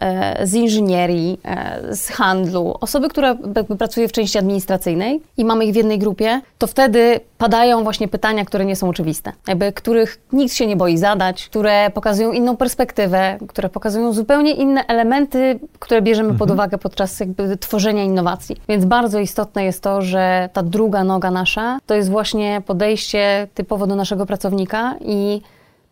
e, 0.00 0.46
z 0.46 0.54
inżynierii, 0.54 1.40
e, 1.44 1.96
z 1.96 2.08
handlu, 2.08 2.74
osoby, 2.80 3.08
która 3.08 3.36
jakby 3.56 3.76
pracuje 3.76 4.08
w 4.08 4.12
części 4.12 4.38
administracyjnej 4.38 5.20
i 5.36 5.44
mamy 5.44 5.64
ich 5.64 5.72
w 5.72 5.76
jednej 5.76 5.98
grupie, 5.98 6.40
to 6.58 6.66
wtedy 6.66 7.20
padają 7.38 7.82
właśnie 7.82 8.08
pytania, 8.08 8.44
które 8.44 8.64
nie 8.64 8.76
są 8.76 8.88
oczywiste, 8.88 9.32
jakby 9.48 9.72
których 9.72 10.20
nikt 10.32 10.54
się 10.54 10.66
nie 10.66 10.76
boi 10.76 10.98
zadać, 10.98 11.48
które 11.48 11.90
pokazują 11.90 12.32
inną 12.32 12.56
perspektywę, 12.56 13.38
które 13.48 13.68
pokazują 13.68 14.12
zupełnie 14.12 14.52
inne 14.52 14.86
elementy, 14.86 15.58
które 15.78 16.02
bierzemy 16.02 16.28
pod 16.28 16.48
Mhm. 16.50 16.56
uwagę 16.56 16.78
podczas 16.78 17.20
jakby 17.20 17.56
tworzenia 17.56 18.04
innowacji. 18.04 18.56
Więc 18.68 18.84
bardzo 18.84 19.18
istotne 19.18 19.64
jest 19.64 19.82
to, 19.82 20.02
że 20.02 20.48
ta 20.52 20.62
druga 20.62 21.04
noga 21.04 21.30
nasza 21.30 21.78
to 21.86 21.94
jest 21.94 22.10
właśnie 22.10 22.62
podejście 22.66 23.48
typowo 23.54 23.86
do 23.86 23.96
naszego 23.96 24.26
pracownika 24.26 24.94
i 25.00 25.40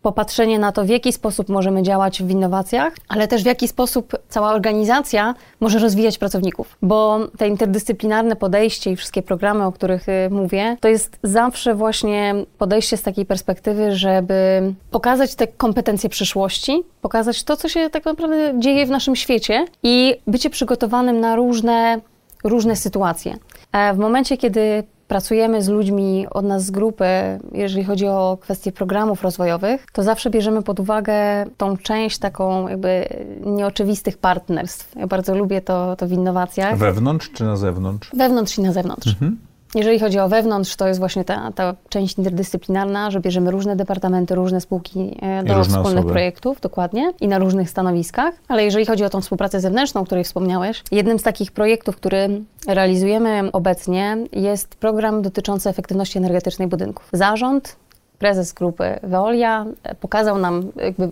popatrzenie 0.07 0.59
na 0.59 0.73
to, 0.73 0.85
w 0.85 0.89
jaki 0.89 1.13
sposób 1.13 1.49
możemy 1.49 1.83
działać 1.83 2.23
w 2.23 2.31
innowacjach, 2.31 2.93
ale 3.09 3.29
też 3.29 3.43
w 3.43 3.47
jaki 3.47 3.69
sposób 3.69 4.13
cała 4.29 4.53
organizacja 4.53 5.35
może 5.61 5.79
rozwijać 5.79 6.19
pracowników. 6.19 6.77
Bo 6.83 7.19
te 7.39 7.49
interdyscyplinarne 7.49 8.37
podejście 8.37 8.91
i 8.91 8.97
wszystkie 8.97 9.23
programy, 9.23 9.65
o 9.65 9.73
których 9.73 10.09
y, 10.09 10.31
mówię, 10.31 10.77
to 10.81 10.89
jest 10.89 11.19
zawsze 11.23 11.75
właśnie 11.75 12.35
podejście 12.59 12.97
z 12.97 13.03
takiej 13.03 13.27
perspektywy, 13.27 13.97
żeby 13.97 14.63
pokazać 14.91 15.35
te 15.35 15.47
kompetencje 15.47 16.11
przyszłości, 16.11 16.83
pokazać 17.03 17.45
to, 17.45 17.57
co 17.57 17.69
się 17.69 17.91
tak 17.91 18.05
naprawdę 18.05 18.55
dzieje 18.59 18.87
w 18.87 18.91
naszym 18.91 19.17
świecie 19.17 19.67
i 19.83 20.15
bycie 20.27 20.51
przygotowanym 20.51 21.21
na 21.21 21.37
różne, 21.37 22.01
różne 22.45 22.77
sytuacje. 22.77 23.37
E, 23.73 23.95
W 23.95 23.99
momencie, 23.99 24.37
kiedy 24.37 24.85
pracujemy 25.09 25.63
z 25.63 25.69
ludźmi 25.69 26.27
od 26.31 26.45
nas 26.45 26.65
z 26.65 26.71
grupy, 26.71 27.05
jeżeli 27.53 27.85
chodzi 27.85 28.07
o 28.07 28.39
kwestie 28.41 28.73
programów 28.73 29.23
rozwojowych, 29.23 29.87
to 29.93 30.03
zawsze 30.03 30.31
bierzemy 30.31 30.63
pod 30.63 30.81
uwagę 30.81 31.15
tą 31.57 31.77
część 31.77 32.19
taką 32.19 32.69
jakby 32.69 33.09
nieoczywistych 33.45 34.19
partnerstw. 34.19 34.97
Ja 34.97 35.07
bardzo 35.07 35.35
lubię 35.35 35.61
to, 35.61 35.97
to 35.97 36.07
w 36.07 36.13
innowacjach. 36.13 36.79
Wewnątrz 36.79 37.31
czy 37.33 37.45
na 37.45 37.57
zewnątrz? 37.57 38.11
Wewnątrz 38.15 38.59
i 38.59 38.63
na 38.63 38.73
zewnątrz. 38.73 39.09
Mhm. 39.09 39.39
Jeżeli 39.75 40.01
chodzi 40.01 40.19
o 40.19 40.29
wewnątrz, 40.29 40.77
to 40.77 40.89
jest 40.89 41.01
właśnie 41.01 41.25
ta, 41.25 41.53
ta 41.53 41.75
część 41.89 42.19
interdyscyplinarna, 42.19 43.11
że 43.11 43.21
bierzemy 43.21 43.51
różne 43.51 43.77
departamenty, 43.77 44.35
różne 44.35 44.61
spółki 44.61 45.17
e, 45.23 45.45
do 45.45 45.55
różne 45.55 45.75
wspólnych 45.75 45.99
osoby. 45.99 46.13
projektów, 46.13 46.61
dokładnie, 46.61 47.13
i 47.21 47.29
na 47.29 47.39
różnych 47.39 47.71
stanowiskach. 47.71 48.35
Ale 48.49 48.65
jeżeli 48.65 48.87
chodzi 48.87 49.05
o 49.05 49.11
tą 49.11 49.21
współpracę 49.21 49.61
zewnętrzną, 49.61 50.01
o 50.01 50.05
której 50.05 50.25
wspomniałeś, 50.25 50.83
jednym 50.93 51.19
z 51.19 51.23
takich 51.23 51.53
projektów, 51.53 51.97
który 51.97 52.43
realizujemy 52.69 53.53
obecnie, 53.53 54.17
jest 54.33 54.75
program 54.75 55.23
dotyczący 55.23 55.69
efektywności 55.69 56.19
energetycznej 56.19 56.69
budynków. 56.69 57.09
Zarząd 57.13 57.77
prezes 58.19 58.53
grupy 58.53 58.99
Veolia 59.03 59.67
e, 59.83 59.95
pokazał 59.95 60.39
nam 60.39 60.73
jakby 60.77 61.11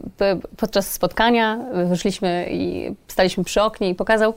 podczas 0.56 0.92
spotkania, 0.92 1.58
wyszliśmy 1.88 2.46
i 2.50 2.90
staliśmy 3.08 3.44
przy 3.44 3.62
oknie 3.62 3.90
i 3.90 3.94
pokazał 3.94 4.34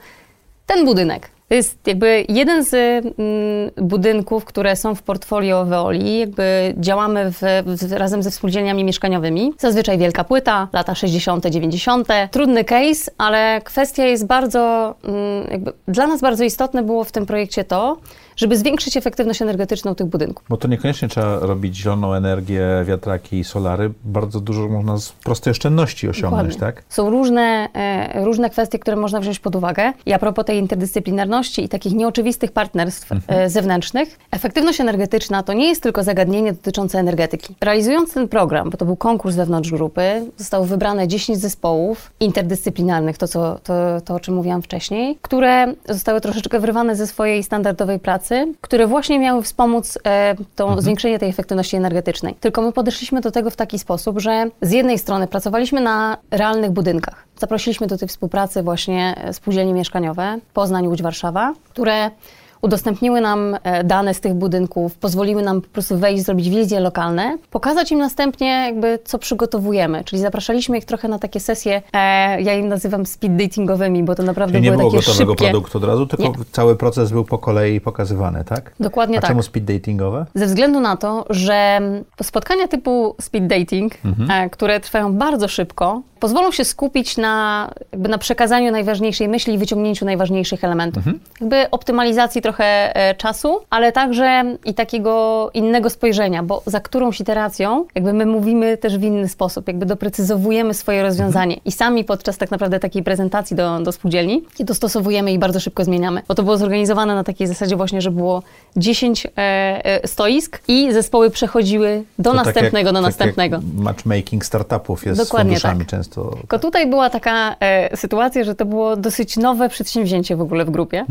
ten 0.65 0.85
budynek. 0.85 1.36
To 1.47 1.55
jest 1.55 1.87
jakby 1.87 2.25
jeden 2.29 2.63
z 2.63 2.73
mm, 2.73 3.71
budynków, 3.77 4.45
które 4.45 4.75
są 4.75 4.95
w 4.95 5.03
portfolio 5.03 5.65
Veoli. 5.65 6.19
Jakby 6.19 6.73
działamy 6.77 7.31
w, 7.31 7.41
w, 7.65 7.91
razem 7.91 8.23
ze 8.23 8.31
współdzielniami 8.31 8.83
mieszkaniowymi. 8.83 9.53
Zazwyczaj 9.59 9.97
wielka 9.97 10.23
płyta, 10.23 10.67
lata 10.73 10.95
60., 10.95 11.45
90. 11.45 12.07
Trudny 12.31 12.63
case, 12.63 13.11
ale 13.17 13.61
kwestia 13.63 14.05
jest 14.05 14.25
bardzo, 14.25 14.95
mm, 15.03 15.47
jakby 15.51 15.73
dla 15.87 16.07
nas 16.07 16.21
bardzo 16.21 16.43
istotne 16.43 16.83
było 16.83 17.03
w 17.03 17.11
tym 17.11 17.25
projekcie 17.25 17.63
to, 17.63 17.97
żeby 18.37 18.57
zwiększyć 18.57 18.97
efektywność 18.97 19.41
energetyczną 19.41 19.95
tych 19.95 20.07
budynków. 20.07 20.45
Bo 20.49 20.57
to 20.57 20.67
niekoniecznie 20.67 21.07
trzeba 21.07 21.39
robić 21.39 21.75
zieloną 21.75 22.13
energię, 22.13 22.67
wiatraki 22.85 23.39
i 23.39 23.43
solary. 23.43 23.93
Bardzo 24.03 24.39
dużo 24.39 24.67
można 24.67 24.97
z 24.97 25.11
prostej 25.11 25.51
oszczędności 25.51 26.09
osiągnąć, 26.09 26.53
Dokładnie. 26.53 26.73
tak? 26.75 26.83
Są 26.89 27.09
różne, 27.09 27.69
e, 27.73 28.25
różne 28.25 28.49
kwestie, 28.49 28.79
które 28.79 28.97
można 28.97 29.19
wziąć 29.19 29.39
pod 29.39 29.55
uwagę. 29.55 29.93
I 30.05 30.13
a 30.13 30.19
propos 30.19 30.45
tej 30.45 30.57
interdyscyplinarności 30.57 31.63
i 31.63 31.69
takich 31.69 31.93
nieoczywistych 31.93 32.51
partnerstw 32.51 33.11
e, 33.27 33.49
zewnętrznych, 33.49 34.19
efektywność 34.31 34.81
energetyczna 34.81 35.43
to 35.43 35.53
nie 35.53 35.67
jest 35.67 35.83
tylko 35.83 36.03
zagadnienie 36.03 36.53
dotyczące 36.53 36.99
energetyki. 36.99 37.55
Realizując 37.61 38.13
ten 38.13 38.27
program, 38.27 38.69
bo 38.69 38.77
to 38.77 38.85
był 38.85 38.95
konkurs 38.95 39.35
wewnątrz 39.35 39.71
grupy, 39.71 40.31
zostało 40.37 40.65
wybrane 40.65 41.07
10 41.07 41.39
zespołów 41.39 42.11
interdyscyplinarnych, 42.19 43.17
to, 43.17 43.27
co, 43.27 43.59
to, 43.63 44.01
to 44.05 44.15
o 44.15 44.19
czym 44.19 44.35
mówiłam 44.35 44.61
wcześniej, 44.61 45.17
które 45.21 45.73
zostały 45.89 46.21
troszeczkę 46.21 46.59
wyrwane 46.59 46.95
ze 46.95 47.07
swojej 47.07 47.43
standardowej 47.43 47.99
pracy, 47.99 48.26
które 48.61 48.87
właśnie 48.87 49.19
miały 49.19 49.43
wspomóc 49.43 49.99
e, 50.05 50.35
to 50.55 50.81
zwiększenie 50.81 51.19
tej 51.19 51.29
efektywności 51.29 51.75
energetycznej. 51.75 52.35
Tylko 52.39 52.61
my 52.61 52.71
podeszliśmy 52.71 53.21
do 53.21 53.31
tego 53.31 53.49
w 53.49 53.55
taki 53.55 53.79
sposób, 53.79 54.19
że 54.19 54.45
z 54.61 54.71
jednej 54.71 54.99
strony 54.99 55.27
pracowaliśmy 55.27 55.81
na 55.81 56.17
realnych 56.31 56.71
budynkach. 56.71 57.25
Zaprosiliśmy 57.39 57.87
do 57.87 57.97
tej 57.97 58.07
współpracy 58.07 58.63
właśnie 58.63 59.15
e, 59.17 59.33
spółdzielnie 59.33 59.73
mieszkaniowe 59.73 60.39
Poznań, 60.53 60.87
Łódź, 60.87 61.01
Warszawa, 61.01 61.53
które 61.69 62.11
udostępniły 62.61 63.21
nam 63.21 63.57
e, 63.63 63.83
dane 63.83 64.13
z 64.13 64.19
tych 64.21 64.33
budynków, 64.33 64.95
pozwoliły 64.97 65.41
nam 65.41 65.61
po 65.61 65.67
prostu 65.67 65.97
wejść, 65.97 66.23
zrobić 66.25 66.49
wizje 66.49 66.79
lokalne, 66.79 67.37
pokazać 67.51 67.91
im 67.91 67.99
następnie 67.99 68.47
jakby 68.47 68.99
co 69.05 69.19
przygotowujemy, 69.19 70.03
czyli 70.03 70.21
zapraszaliśmy 70.21 70.77
ich 70.77 70.85
trochę 70.85 71.07
na 71.07 71.19
takie 71.19 71.39
sesje, 71.39 71.81
e, 71.93 72.41
ja 72.41 72.53
im 72.53 72.67
nazywam 72.67 73.05
speed 73.05 73.37
datingowymi, 73.37 74.03
bo 74.03 74.15
to 74.15 74.23
naprawdę 74.23 74.53
Czyli 74.53 74.63
nie 74.63 74.71
były 74.71 74.81
było 74.83 74.91
takie 74.91 75.05
gotowego 75.05 75.31
szybkie. 75.31 75.45
produktu 75.45 75.77
od 75.77 75.83
razu, 75.83 76.07
tylko 76.07 76.23
Nie. 76.23 76.33
cały 76.51 76.75
proces 76.75 77.11
był 77.11 77.25
po 77.25 77.37
kolei 77.37 77.81
pokazywany, 77.81 78.43
tak? 78.43 78.71
Dokładnie 78.79 79.17
A 79.17 79.21
tak. 79.21 79.29
czemu 79.29 79.43
speed 79.43 79.73
datingowe? 79.73 80.25
Ze 80.35 80.45
względu 80.45 80.79
na 80.79 80.97
to, 80.97 81.25
że 81.29 81.79
spotkania 82.23 82.67
typu 82.67 83.15
speed 83.21 83.47
dating, 83.59 83.93
e, 84.29 84.49
które 84.49 84.79
trwają 84.79 85.13
bardzo 85.13 85.47
szybko, 85.47 86.01
pozwolą 86.19 86.51
się 86.51 86.65
skupić 86.65 87.17
na, 87.17 87.69
jakby 87.91 88.09
na 88.09 88.17
przekazaniu 88.17 88.71
najważniejszej 88.71 89.27
myśli 89.27 89.53
i 89.53 89.57
wyciągnięciu 89.57 90.05
najważniejszych 90.05 90.63
elementów. 90.63 91.03
Jakby 91.41 91.71
optymalizacji 91.71 92.41
trochę 92.47 92.95
e, 92.95 93.15
czasu, 93.15 93.59
ale 93.69 93.91
także 93.91 94.43
i 94.65 94.73
takiego 94.73 95.49
innego 95.53 95.89
spojrzenia, 95.89 96.43
bo 96.43 96.61
za 96.65 96.79
którąś 96.79 97.21
iteracją 97.21 97.85
jakby 97.95 98.13
my 98.13 98.25
mówimy 98.25 98.77
też 98.77 98.97
w 98.97 99.03
inny 99.03 99.27
sposób, 99.27 99.67
jakby 99.67 99.85
doprecyzowujemy 99.85 100.73
swoje 100.73 101.03
rozwiązanie 101.03 101.57
i 101.65 101.71
sami 101.71 102.03
podczas 102.03 102.37
tak 102.37 102.51
naprawdę 102.51 102.79
takiej 102.79 103.03
prezentacji 103.03 103.55
do, 103.55 103.79
do 103.79 103.91
spółdzielni 103.91 104.43
dostosowujemy 104.59 105.31
i 105.31 105.39
bardzo 105.39 105.59
szybko 105.59 105.83
zmieniamy. 105.83 106.21
Bo 106.27 106.35
to 106.35 106.43
było 106.43 106.57
zorganizowane 106.57 107.15
na 107.15 107.23
takiej 107.23 107.47
zasadzie 107.47 107.75
właśnie, 107.75 108.01
że 108.01 108.11
było 108.11 108.43
10 108.75 109.25
e, 109.25 109.29
e, 109.37 110.07
stoisk 110.07 110.61
i 110.67 110.93
zespoły 110.93 111.29
przechodziły 111.29 112.03
do 112.19 112.31
To 112.31 112.35
tak 112.35 112.45
następnego, 112.45 112.87
jak, 112.87 112.93
do 112.93 113.01
tak 113.01 113.03
następnego. 113.03 113.59
Matchmaking 113.77 114.45
startupów 114.45 115.05
jest 115.05 115.21
Dokładnie 115.21 115.57
z 115.57 115.61
funduszami 115.61 115.79
tak. 115.79 115.89
często. 115.89 116.35
Tylko 116.39 116.59
tutaj 116.59 116.87
była 116.87 117.09
taka 117.09 117.55
e, 117.59 117.97
sytuacja, 117.97 118.43
że 118.43 118.55
to 118.55 118.65
było 118.65 118.95
dosyć 118.95 119.37
nowe 119.37 119.69
przedsięwzięcie 119.69 120.35
w 120.35 120.41
ogóle 120.41 120.65
w 120.65 120.69
grupie. 120.69 121.05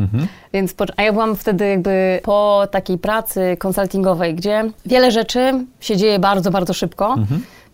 Więc 0.53 0.75
po, 0.75 0.85
a 0.97 1.03
ja 1.03 1.13
byłam 1.13 1.26
wtedy 1.35 1.69
jakby 1.69 2.21
po 2.23 2.67
takiej 2.71 2.99
pracy 2.99 3.57
konsultingowej, 3.59 4.35
gdzie 4.35 4.65
wiele 4.87 5.11
rzeczy 5.11 5.65
się 5.81 5.97
dzieje 5.97 6.19
bardzo, 6.19 6.51
bardzo 6.51 6.73
szybko. 6.73 7.15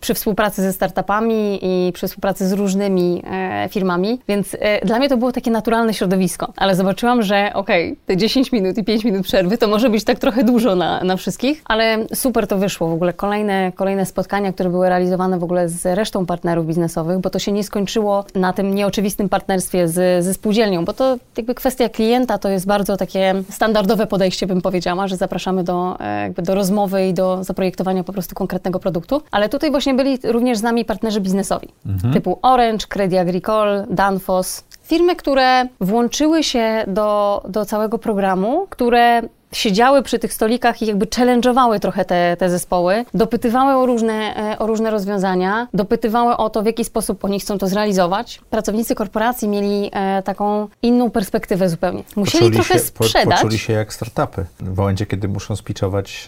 Przy 0.03 0.13
współpracy 0.13 0.61
ze 0.61 0.73
startupami 0.73 1.59
i 1.61 1.91
przy 1.93 2.07
współpracy 2.07 2.47
z 2.47 2.53
różnymi 2.53 3.23
e, 3.31 3.69
firmami, 3.69 4.19
więc 4.27 4.57
e, 4.59 4.85
dla 4.85 4.99
mnie 4.99 5.09
to 5.09 5.17
było 5.17 5.31
takie 5.31 5.51
naturalne 5.51 5.93
środowisko. 5.93 6.53
Ale 6.55 6.75
zobaczyłam, 6.75 7.21
że 7.21 7.51
okej, 7.53 7.95
te 8.05 8.17
10 8.17 8.51
minut 8.51 8.77
i 8.77 8.83
5 8.83 9.03
minut 9.03 9.23
przerwy 9.23 9.57
to 9.57 9.67
może 9.67 9.89
być 9.89 10.03
tak 10.03 10.19
trochę 10.19 10.43
dużo 10.43 10.75
na, 10.75 11.03
na 11.03 11.17
wszystkich, 11.17 11.61
ale 11.65 11.97
super 12.13 12.47
to 12.47 12.57
wyszło. 12.57 12.87
W 12.87 12.93
ogóle 12.93 13.13
kolejne, 13.13 13.71
kolejne 13.75 14.05
spotkania, 14.05 14.53
które 14.53 14.69
były 14.69 14.89
realizowane 14.89 15.39
w 15.39 15.43
ogóle 15.43 15.69
z 15.69 15.85
resztą 15.85 16.25
partnerów 16.25 16.67
biznesowych, 16.67 17.19
bo 17.19 17.29
to 17.29 17.39
się 17.39 17.51
nie 17.51 17.63
skończyło 17.63 18.25
na 18.35 18.53
tym 18.53 18.75
nieoczywistym 18.75 19.29
partnerstwie 19.29 19.87
z, 19.87 20.25
ze 20.25 20.33
spółdzielnią, 20.33 20.85
bo 20.85 20.93
to 20.93 21.17
jakby 21.37 21.55
kwestia 21.55 21.89
klienta 21.89 22.37
to 22.37 22.49
jest 22.49 22.67
bardzo 22.67 22.97
takie 22.97 23.33
standardowe 23.49 24.07
podejście, 24.07 24.47
bym 24.47 24.61
powiedziała, 24.61 25.07
że 25.07 25.17
zapraszamy 25.17 25.63
do, 25.63 25.99
e, 25.99 26.33
do 26.37 26.55
rozmowy 26.55 27.07
i 27.07 27.13
do 27.13 27.43
zaprojektowania 27.43 28.03
po 28.03 28.13
prostu 28.13 28.35
konkretnego 28.35 28.79
produktu, 28.79 29.21
ale 29.31 29.49
tutaj 29.49 29.71
właśnie 29.71 29.92
byli 29.93 30.19
również 30.23 30.57
z 30.57 30.61
nami 30.61 30.85
partnerzy 30.85 31.21
biznesowi, 31.21 31.67
typu 32.13 32.39
Orange, 32.41 32.87
Credit 32.87 33.19
Agricole, 33.19 33.85
Danfoss, 33.89 34.63
firmy, 34.83 35.15
które 35.15 35.67
włączyły 35.81 36.43
się 36.43 36.83
do, 36.87 37.41
do 37.49 37.65
całego 37.65 37.97
programu, 37.99 38.67
które 38.69 39.21
siedziały 39.51 40.03
przy 40.03 40.19
tych 40.19 40.33
stolikach 40.33 40.81
i 40.81 40.85
jakby 40.85 41.05
challenge'owały 41.05 41.79
trochę 41.79 42.05
te, 42.05 42.37
te 42.39 42.49
zespoły, 42.49 43.05
dopytywały 43.13 43.73
o 43.73 43.85
różne, 43.85 44.35
e, 44.53 44.59
o 44.59 44.67
różne 44.67 44.91
rozwiązania, 44.91 45.67
dopytywały 45.73 46.37
o 46.37 46.49
to, 46.49 46.61
w 46.61 46.65
jaki 46.65 46.85
sposób 46.85 47.25
oni 47.25 47.39
chcą 47.39 47.57
to 47.57 47.67
zrealizować. 47.67 48.41
Pracownicy 48.49 48.95
korporacji 48.95 49.47
mieli 49.47 49.89
e, 49.93 50.23
taką 50.23 50.67
inną 50.81 51.09
perspektywę 51.11 51.69
zupełnie. 51.69 52.03
Musieli 52.15 52.45
Poczuli 52.45 52.55
trochę 52.55 52.73
się, 52.73 52.91
po- 52.91 53.03
sprzedać. 53.03 53.37
Poczuli 53.37 53.59
się 53.59 53.73
jak 53.73 53.93
startupy 53.93 54.45
w 54.59 54.77
momencie, 54.77 55.05
kiedy 55.05 55.27
muszą 55.27 55.55
spiczować 55.55 56.25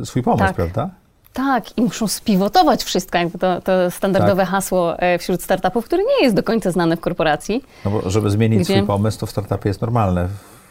e, 0.00 0.04
swój 0.06 0.22
pomysł, 0.22 0.44
Tak. 0.44 0.56
prawda? 0.56 0.90
Tak, 1.34 1.78
i 1.78 1.82
muszą 1.82 2.08
spiwotować 2.08 2.84
wszystko, 2.84 3.18
jakby 3.18 3.38
to, 3.38 3.60
to 3.60 3.90
standardowe 3.90 4.42
Tak. 4.42 4.50
hasło 4.50 4.98
e, 4.98 5.18
wśród 5.18 5.42
startupów, 5.42 5.84
które 5.84 6.02
nie 6.02 6.24
jest 6.24 6.36
do 6.36 6.42
końca 6.42 6.70
znane 6.70 6.96
w 6.96 7.00
korporacji. 7.00 7.64
No 7.84 7.90
bo 7.90 8.10
żeby 8.10 8.30
zmienić 8.30 8.60
Gdzie? 8.60 8.74
swój 8.74 8.86
pomysł, 8.86 9.18
to 9.18 9.26
w 9.26 9.30
startupie 9.30 9.68
jest 9.70 9.80
normalne. 9.80 10.28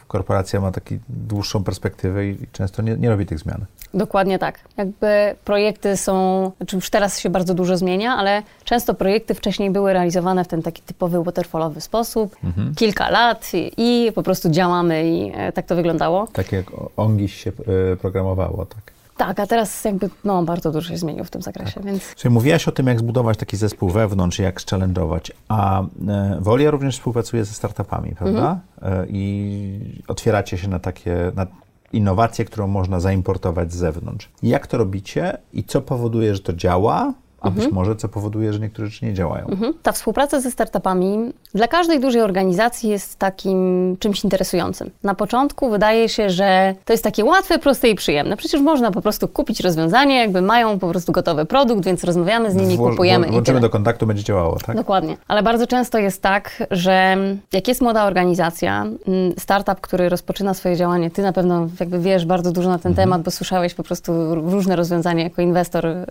Korporacja 0.08 0.60
ma 0.60 0.72
taką 0.72 0.94
dłuższą 1.08 1.64
perspektywę 1.64 2.26
i 2.26 2.38
często 2.52 2.82
nie, 2.82 2.96
nie 2.96 3.08
robi 3.10 3.26
tych 3.26 3.38
zmian. 3.38 3.64
Dokładnie 3.94 4.38
tak. 4.38 4.58
Jakby 4.76 5.34
projekty 5.44 5.96
są, 5.96 6.50
znaczy 6.56 6.76
już 6.76 6.90
teraz 6.90 7.20
się 7.20 7.30
bardzo 7.30 7.54
dużo 7.54 7.76
zmienia, 7.76 8.12
ale 8.16 8.42
często 8.64 8.94
projekty 8.94 9.34
wcześniej 9.34 9.70
były 9.70 9.92
realizowane 9.92 10.44
w 10.44 10.48
ten 10.48 10.62
taki 10.62 10.82
typowy 10.82 11.24
waterfallowy 11.24 11.80
sposób. 11.80 12.36
Mhm. 12.44 12.74
Kilka 12.74 13.10
lat 13.10 13.50
i, 13.54 13.72
i 13.76 14.12
po 14.12 14.22
prostu 14.22 14.50
działamy 14.50 15.10
i 15.10 15.32
e, 15.34 15.52
tak 15.52 15.66
to 15.66 15.76
wyglądało. 15.76 16.26
Tak 16.32 16.52
jak 16.52 16.66
Ongiś 16.96 17.34
się 17.34 17.52
y, 17.92 17.96
programowało, 17.96 18.66
tak. 18.66 18.93
Tak, 19.16 19.40
a 19.40 19.46
teraz 19.46 19.84
jakby 19.84 20.10
no, 20.24 20.42
bardzo 20.42 20.70
dużo 20.72 20.88
się 20.88 20.96
zmieniło 20.96 21.24
w 21.24 21.30
tym 21.30 21.42
zakresie, 21.42 21.80
więc 21.80 22.02
Słuchaj, 22.02 22.30
mówiłaś 22.30 22.68
o 22.68 22.72
tym, 22.72 22.86
jak 22.86 22.98
zbudować 22.98 23.38
taki 23.38 23.56
zespół 23.56 23.90
wewnątrz, 23.90 24.38
jak 24.38 24.60
challenge'ować, 24.60 25.30
a 25.48 25.82
e, 25.82 26.38
Wolia 26.40 26.70
również 26.70 26.96
współpracuje 26.96 27.44
ze 27.44 27.54
startupami, 27.54 28.14
prawda? 28.14 28.60
E, 28.82 29.06
I 29.08 30.02
otwieracie 30.08 30.58
się 30.58 30.68
na 30.68 30.78
takie, 30.78 31.32
na 31.34 31.46
innowacje, 31.92 32.44
którą 32.44 32.66
można 32.66 33.00
zaimportować 33.00 33.72
z 33.72 33.76
zewnątrz. 33.76 34.28
Jak 34.42 34.66
to 34.66 34.78
robicie 34.78 35.38
i 35.52 35.64
co 35.64 35.80
powoduje, 35.80 36.34
że 36.34 36.40
to 36.40 36.52
działa, 36.52 37.14
a 37.40 37.50
być 37.50 37.72
może 37.72 37.96
co 37.96 38.08
powoduje, 38.08 38.52
że 38.52 38.60
niektóre 38.60 38.88
rzeczy 38.88 39.04
nie 39.06 39.14
działają? 39.14 39.46
Mhm. 39.46 39.74
Ta 39.82 39.92
współpraca 39.92 40.40
ze 40.40 40.50
startupami 40.50 41.32
dla 41.54 41.68
każdej 41.68 42.00
dużej 42.00 42.22
organizacji 42.22 42.90
jest 42.90 43.18
takim 43.18 43.96
czymś 44.00 44.24
interesującym. 44.24 44.90
Na 45.02 45.14
początku 45.14 45.70
wydaje 45.70 46.08
się, 46.08 46.30
że 46.30 46.74
to 46.84 46.92
jest 46.92 47.04
takie 47.04 47.24
łatwe, 47.24 47.58
proste 47.58 47.88
i 47.88 47.94
przyjemne. 47.94 48.36
Przecież 48.36 48.60
można 48.60 48.90
po 48.90 49.02
prostu 49.02 49.28
kupić 49.28 49.60
rozwiązanie, 49.60 50.18
jakby 50.18 50.42
mają 50.42 50.78
po 50.78 50.88
prostu 50.88 51.12
gotowy 51.12 51.44
produkt, 51.44 51.84
więc 51.84 52.04
rozmawiamy 52.04 52.50
z 52.50 52.54
nimi, 52.54 52.78
Wło- 52.78 52.90
kupujemy 52.90 53.26
Włączymy 53.26 53.60
do 53.60 53.70
kontaktu, 53.70 54.06
będzie 54.06 54.24
działało, 54.24 54.56
tak? 54.66 54.76
Dokładnie. 54.76 55.16
Ale 55.28 55.42
bardzo 55.42 55.66
często 55.66 55.98
jest 55.98 56.22
tak, 56.22 56.62
że 56.70 57.16
jak 57.52 57.68
jest 57.68 57.80
młoda 57.80 58.04
organizacja, 58.04 58.82
mm, 58.82 59.32
startup, 59.38 59.80
który 59.80 60.08
rozpoczyna 60.08 60.54
swoje 60.54 60.76
działanie, 60.76 61.10
ty 61.10 61.22
na 61.22 61.32
pewno 61.32 61.66
jakby 61.80 61.98
wiesz 61.98 62.26
bardzo 62.26 62.52
dużo 62.52 62.68
na 62.68 62.78
ten 62.78 62.92
Mhm. 62.92 63.08
temat, 63.08 63.22
bo 63.22 63.30
słyszałeś 63.30 63.74
po 63.74 63.82
prostu 63.82 64.34
różne 64.34 64.76
rozwiązania 64.76 65.24
jako 65.24 65.42
inwestor 65.42 65.86
e, 65.86 66.04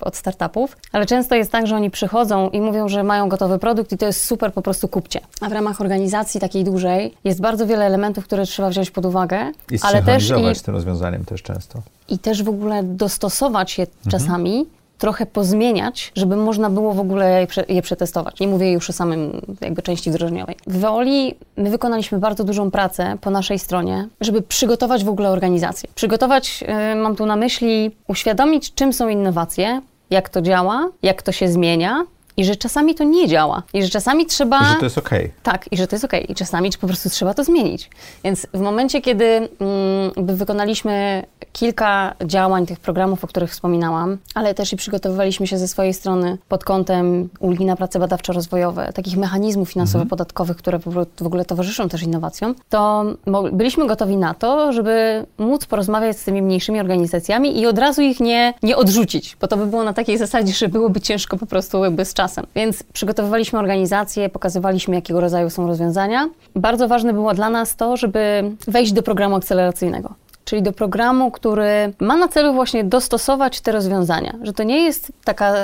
od 0.00 0.16
startupów, 0.16 0.76
ale 0.92 1.06
często 1.06 1.34
jest 1.34 1.52
tak, 1.52 1.66
że 1.66 1.76
oni 1.76 1.90
przychodzą 1.90 2.48
i 2.50 2.60
mówią, 2.60 2.88
że 2.88 3.02
mają 3.02 3.28
gotowy 3.28 3.58
produkt 3.58 3.92
i 3.92 3.98
to 3.98 4.06
jest 4.06 4.24
super, 4.24 4.52
po 4.52 4.62
prostu 4.64 4.88
kupcie. 4.88 5.20
A 5.40 5.48
w 5.48 5.52
ramach 5.52 5.80
organizacji 5.80 6.40
takiej 6.40 6.64
dużej 6.64 7.14
jest 7.24 7.40
bardzo 7.40 7.66
wiele 7.66 7.84
elementów, 7.86 8.24
które 8.24 8.46
trzeba 8.46 8.70
wziąć 8.70 8.90
pod 8.90 9.04
uwagę, 9.06 9.52
I 9.70 9.78
ale 9.82 10.02
też 10.02 10.30
i 10.52 10.54
z 10.54 10.62
tym 10.62 10.74
rozwiązaniem 10.74 11.24
też 11.24 11.42
często. 11.42 11.82
i 12.08 12.18
też 12.18 12.42
w 12.42 12.48
ogóle 12.48 12.82
dostosować 12.82 13.78
je 13.78 13.86
Mhm. 13.86 14.10
czasami, 14.10 14.66
trochę 14.98 15.26
pozmieniać, 15.26 16.12
żeby 16.16 16.36
można 16.36 16.70
było 16.70 16.94
w 16.94 17.00
ogóle 17.00 17.40
je, 17.40 17.46
prze, 17.46 17.64
je 17.68 17.82
przetestować. 17.82 18.40
Nie 18.40 18.48
mówię 18.48 18.72
już 18.72 18.90
o 18.90 18.92
samym 18.92 19.40
jakby 19.60 19.82
części 19.82 20.10
wdrożeniowej. 20.10 20.56
W 20.66 20.78
Veoli 20.78 21.34
my 21.56 21.70
wykonaliśmy 21.70 22.18
bardzo 22.18 22.44
dużą 22.44 22.70
pracę 22.70 23.16
po 23.20 23.30
naszej 23.30 23.58
stronie, 23.58 24.08
żeby 24.20 24.42
przygotować 24.42 25.04
w 25.04 25.08
ogóle 25.08 25.30
organizację. 25.30 25.88
Przygotować, 25.94 26.64
y, 26.92 26.96
mam 26.96 27.16
tu 27.16 27.26
na 27.26 27.36
myśli, 27.36 27.90
uświadomić, 28.08 28.74
czym 28.74 28.92
są 28.92 29.08
innowacje, 29.08 29.80
jak 30.10 30.28
to 30.28 30.42
działa, 30.42 30.88
jak 31.02 31.22
to 31.22 31.32
się 31.32 31.48
zmienia 31.48 32.04
i 32.36 32.44
że 32.44 32.56
czasami 32.56 32.94
to 32.94 33.04
nie 33.04 33.28
działa. 33.28 33.62
I 33.74 33.82
że 33.82 33.88
czasami 33.88 34.26
trzeba... 34.26 34.60
I 34.60 34.66
że 34.66 34.74
to 34.74 34.84
jest 34.86 34.98
okej. 34.98 35.32
Tak, 35.42 35.72
i 35.72 35.76
że 35.76 35.86
to 35.86 35.96
jest 35.96 36.04
okej. 36.04 36.32
I 36.32 36.34
czasami 36.34 36.70
po 36.80 36.86
prostu 36.86 37.10
trzeba 37.10 37.34
to 37.34 37.44
zmienić. 37.44 37.90
Więc 38.24 38.46
w 38.54 38.60
momencie, 38.60 39.00
kiedy 39.00 39.24
mm, 39.26 40.36
wykonaliśmy 40.36 41.24
kilka 41.52 42.14
działań 42.24 42.66
tych 42.66 42.80
programów, 42.80 43.24
o 43.24 43.26
których 43.26 43.50
wspominałam, 43.50 44.18
ale 44.34 44.54
też 44.54 44.72
i 44.72 44.76
przygotowywaliśmy 44.76 45.46
się 45.46 45.58
ze 45.58 45.68
swojej 45.68 45.94
strony 45.94 46.38
pod 46.48 46.64
kątem 46.64 47.28
ulgi 47.40 47.64
na 47.64 47.76
prace 47.76 47.98
badawczo-rozwojowe, 47.98 48.92
takich 48.92 49.16
mechanizmów 49.16 49.68
finansowo-podatkowych, 49.72 50.56
które 50.56 50.78
po 50.78 50.90
pro- 50.90 51.06
w 51.20 51.26
ogóle 51.26 51.44
towarzyszą 51.44 51.88
też 51.88 52.02
innowacjom, 52.02 52.54
to 52.68 53.04
byliśmy 53.52 53.86
gotowi 53.86 54.16
na 54.16 54.34
to, 54.34 54.72
żeby 54.72 55.26
móc 55.38 55.66
porozmawiać 55.66 56.16
z 56.18 56.24
tymi 56.24 56.42
mniejszymi 56.42 56.80
organizacjami 56.80 57.60
i 57.60 57.66
od 57.66 57.78
razu 57.78 58.02
ich 58.02 58.20
nie, 58.20 58.54
nie 58.62 58.76
odrzucić, 58.76 59.36
bo 59.40 59.46
to 59.48 59.56
by 59.56 59.66
było 59.66 59.84
na 59.84 59.92
takiej 59.92 60.18
zasadzie, 60.18 60.52
że 60.52 60.68
byłoby 60.68 61.00
ciężko 61.00 61.36
po 61.36 61.46
prostu 61.46 61.84
jakby 61.84 62.04
z 62.04 62.14
czasem. 62.14 62.23
Więc 62.54 62.82
przygotowywaliśmy 62.82 63.58
organizację, 63.58 64.28
pokazywaliśmy, 64.28 64.94
jakiego 64.94 65.20
rodzaju 65.20 65.50
są 65.50 65.66
rozwiązania. 65.66 66.28
Bardzo 66.56 66.88
ważne 66.88 67.12
było 67.12 67.34
dla 67.34 67.50
nas 67.50 67.76
to, 67.76 67.96
żeby 67.96 68.50
wejść 68.68 68.92
do 68.92 69.02
programu 69.02 69.36
akceleracyjnego. 69.36 70.14
Czyli 70.44 70.62
do 70.62 70.72
programu, 70.72 71.30
który 71.30 71.92
ma 72.00 72.16
na 72.16 72.28
celu 72.28 72.52
właśnie 72.52 72.84
dostosować 72.84 73.60
te 73.60 73.72
rozwiązania. 73.72 74.34
Że 74.42 74.52
to 74.52 74.62
nie 74.62 74.80
jest 74.84 75.12
taka 75.24 75.54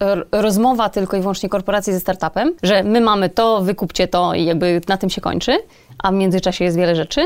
r- 0.00 0.26
rozmowa 0.32 0.88
tylko 0.88 1.16
i 1.16 1.20
wyłącznie 1.20 1.48
korporacji 1.48 1.92
ze 1.92 2.00
startupem, 2.00 2.54
że 2.62 2.82
my 2.82 3.00
mamy 3.00 3.28
to, 3.28 3.60
wykupcie 3.60 4.08
to 4.08 4.34
i 4.34 4.44
jakby 4.44 4.80
na 4.88 4.96
tym 4.96 5.10
się 5.10 5.20
kończy, 5.20 5.58
a 6.02 6.10
w 6.10 6.14
międzyczasie 6.14 6.64
jest 6.64 6.76
wiele 6.76 6.96
rzeczy. 6.96 7.20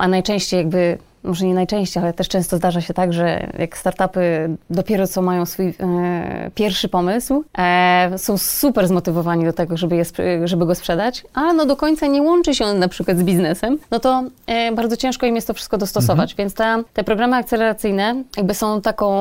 A 0.00 0.08
najczęściej 0.08 0.58
jakby 0.58 0.98
może 1.24 1.46
nie 1.46 1.54
najczęściej, 1.54 2.02
ale 2.02 2.12
też 2.12 2.28
często 2.28 2.56
zdarza 2.56 2.80
się 2.80 2.94
tak, 2.94 3.12
że 3.12 3.52
jak 3.58 3.78
startupy 3.78 4.56
dopiero 4.70 5.06
co 5.06 5.22
mają 5.22 5.46
swój 5.46 5.74
e, 5.80 6.50
pierwszy 6.54 6.88
pomysł, 6.88 7.44
e, 7.58 8.18
są 8.18 8.38
super 8.38 8.88
zmotywowani 8.88 9.44
do 9.44 9.52
tego, 9.52 9.76
żeby, 9.76 9.96
je, 9.96 10.04
żeby 10.44 10.66
go 10.66 10.74
sprzedać, 10.74 11.24
ale 11.34 11.54
no 11.54 11.66
do 11.66 11.76
końca 11.76 12.06
nie 12.06 12.22
łączy 12.22 12.54
się 12.54 12.64
on 12.64 12.78
na 12.78 12.88
przykład 12.88 13.18
z 13.18 13.22
biznesem, 13.22 13.78
no 13.90 14.00
to 14.00 14.22
e, 14.46 14.72
bardzo 14.72 14.96
ciężko 14.96 15.26
im 15.26 15.34
jest 15.34 15.46
to 15.46 15.54
wszystko 15.54 15.78
dostosować. 15.78 16.34
Więc 16.34 16.54
te, 16.54 16.82
te 16.92 17.04
programy 17.04 17.36
akceleracyjne 17.36 18.24
jakby 18.36 18.54
są 18.54 18.80
taką 18.80 19.16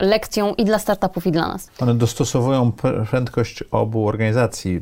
lekcją 0.00 0.54
i 0.54 0.64
dla 0.64 0.78
startupów, 0.78 1.26
i 1.26 1.32
dla 1.32 1.48
nas. 1.48 1.70
One 1.80 1.94
dostosowują 1.94 2.70
pr- 2.70 3.06
prędkość 3.06 3.64
obu 3.70 4.08
organizacji. 4.08 4.80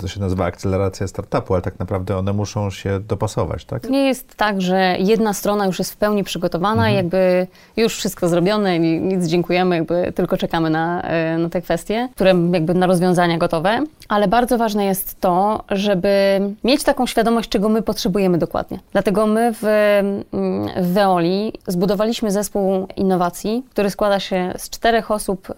To 0.00 0.08
się 0.08 0.20
nazywa 0.20 0.44
akceleracja 0.44 1.08
startupu, 1.08 1.54
ale 1.54 1.62
tak 1.62 1.78
naprawdę 1.78 2.16
one 2.16 2.32
muszą 2.32 2.70
się 2.70 3.00
dopasować, 3.00 3.64
tak? 3.64 3.90
Nie 3.90 4.06
jest 4.06 4.34
tak, 4.34 4.60
że 4.60 4.96
jedna 4.98 5.32
strona 5.32 5.66
już 5.66 5.78
jest 5.78 5.92
w 5.92 5.96
pełni 6.02 6.24
przygotowana 6.24 6.90
i 6.90 6.94
jakby 6.94 7.46
już 7.76 7.96
wszystko 7.96 8.28
zrobione, 8.28 8.76
i 8.76 8.80
nic 8.80 9.26
dziękujemy, 9.26 9.76
jakby 9.76 10.12
tylko 10.14 10.36
czekamy 10.36 10.70
na, 10.70 11.02
e, 11.02 11.38
na 11.38 11.48
te 11.48 11.62
kwestie, 11.62 12.08
które 12.14 12.34
jakby 12.52 12.74
na 12.74 12.86
rozwiązania 12.86 13.38
gotowe, 13.38 13.80
ale 14.08 14.28
bardzo 14.28 14.58
ważne 14.58 14.84
jest 14.84 15.20
to, 15.20 15.64
żeby 15.70 16.40
mieć 16.64 16.84
taką 16.84 17.06
świadomość, 17.06 17.48
czego 17.48 17.68
my 17.68 17.82
potrzebujemy 17.82 18.38
dokładnie. 18.38 18.78
Dlatego 18.92 19.26
my 19.26 19.52
w, 19.52 19.64
mm, 19.64 20.68
w 20.76 20.92
Veoli 20.92 21.52
zbudowaliśmy 21.66 22.30
zespół 22.30 22.86
innowacji, 22.96 23.62
który 23.70 23.90
składa 23.90 24.20
się 24.20 24.52
z 24.56 24.70
czterech 24.70 25.10
osób, 25.10 25.48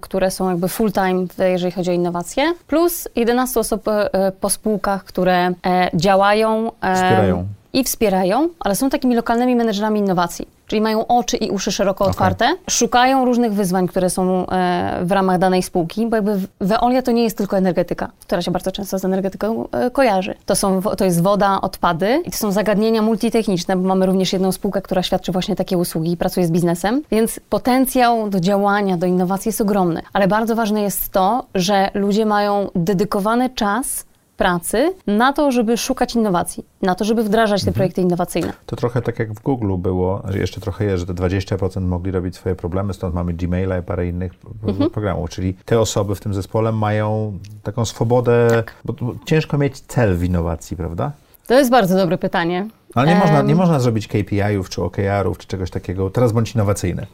które 0.00 0.30
są 0.30 0.50
jakby 0.50 0.68
full-time, 0.68 1.26
jeżeli 1.38 1.72
chodzi 1.72 1.90
o 1.90 1.92
innowacje, 1.92 2.54
plus 2.66 3.08
11 3.16 3.60
osób 3.60 3.88
e, 3.88 4.32
po 4.40 4.50
spółkach, 4.50 5.04
które 5.04 5.52
e, 5.66 5.90
działają 5.94 6.72
Wspierają. 6.94 7.46
I 7.72 7.84
wspierają, 7.84 8.48
ale 8.60 8.74
są 8.74 8.90
takimi 8.90 9.14
lokalnymi 9.14 9.56
menedżerami 9.56 10.00
innowacji. 10.00 10.48
Czyli 10.66 10.82
mają 10.82 11.06
oczy 11.06 11.36
i 11.36 11.50
uszy 11.50 11.72
szeroko 11.72 12.04
Okej. 12.04 12.10
otwarte, 12.10 12.54
szukają 12.70 13.24
różnych 13.24 13.52
wyzwań, 13.52 13.88
które 13.88 14.10
są 14.10 14.46
e, 14.46 15.00
w 15.04 15.12
ramach 15.12 15.38
danej 15.38 15.62
spółki, 15.62 16.06
bo 16.06 16.16
jakby 16.16 16.40
Veolia 16.60 17.02
to 17.02 17.12
nie 17.12 17.24
jest 17.24 17.36
tylko 17.36 17.56
energetyka, 17.56 18.10
która 18.20 18.42
się 18.42 18.50
bardzo 18.50 18.72
często 18.72 18.98
z 18.98 19.04
energetyką 19.04 19.68
e, 19.72 19.90
kojarzy. 19.90 20.34
To, 20.46 20.56
są, 20.56 20.82
to 20.82 21.04
jest 21.04 21.22
woda, 21.22 21.60
odpady 21.60 22.22
i 22.24 22.30
to 22.30 22.36
są 22.36 22.52
zagadnienia 22.52 23.02
multitechniczne, 23.02 23.76
bo 23.76 23.88
mamy 23.88 24.06
również 24.06 24.32
jedną 24.32 24.52
spółkę, 24.52 24.82
która 24.82 25.02
świadczy 25.02 25.32
właśnie 25.32 25.56
takie 25.56 25.78
usługi 25.78 26.12
i 26.12 26.16
pracuje 26.16 26.46
z 26.46 26.50
biznesem, 26.50 27.02
więc 27.10 27.40
potencjał 27.50 28.30
do 28.30 28.40
działania, 28.40 28.96
do 28.96 29.06
innowacji 29.06 29.48
jest 29.48 29.60
ogromny. 29.60 30.02
Ale 30.12 30.28
bardzo 30.28 30.54
ważne 30.54 30.82
jest 30.82 31.12
to, 31.12 31.44
że 31.54 31.90
ludzie 31.94 32.26
mają 32.26 32.70
dedykowany 32.74 33.50
czas 33.50 34.04
pracy 34.44 34.94
na 35.06 35.32
to, 35.32 35.52
żeby 35.52 35.76
szukać 35.76 36.14
innowacji, 36.14 36.64
na 36.82 36.94
to, 36.94 37.04
żeby 37.04 37.22
wdrażać 37.24 37.64
te 37.64 37.72
projekty 37.72 38.00
innowacyjne. 38.00 38.52
To 38.66 38.76
trochę 38.76 39.02
tak 39.02 39.18
jak 39.18 39.32
w 39.32 39.42
Google 39.42 39.76
było, 39.76 40.22
że 40.28 40.38
jeszcze 40.38 40.60
trochę 40.60 40.84
jest, 40.84 41.00
że 41.00 41.06
te 41.06 41.14
20% 41.22 41.80
mogli 41.80 42.10
robić 42.12 42.36
swoje 42.36 42.54
problemy, 42.54 42.94
stąd 42.94 43.14
mamy 43.14 43.32
Gmaila 43.32 43.78
i 43.78 43.82
parę 43.82 44.06
innych 44.08 44.34
p- 44.34 44.90
programów. 44.90 45.30
Czyli 45.30 45.54
te 45.64 45.80
osoby 45.80 46.14
w 46.14 46.20
tym 46.20 46.34
zespole 46.34 46.72
mają 46.72 47.38
taką 47.62 47.84
swobodę, 47.84 48.62
bo 48.84 48.92
to 48.92 49.14
ciężko 49.24 49.58
mieć 49.58 49.80
cel 49.80 50.16
w 50.16 50.24
innowacji, 50.24 50.76
prawda? 50.76 51.12
To 51.46 51.54
jest 51.54 51.70
bardzo 51.70 51.96
dobre 51.96 52.18
pytanie. 52.18 52.68
Ale 52.94 53.08
nie, 53.08 53.14
można, 53.20 53.40
Em, 53.40 53.46
nie 53.46 53.54
można 53.54 53.80
zrobić 53.80 54.08
KPI-ów 54.08 54.68
czy 54.70 54.82
OKR-ów 54.82 55.38
czy 55.38 55.46
czegoś 55.46 55.70
takiego. 55.70 56.10
Teraz 56.10 56.32
bądź 56.32 56.54
innowacyjny. 56.54 57.06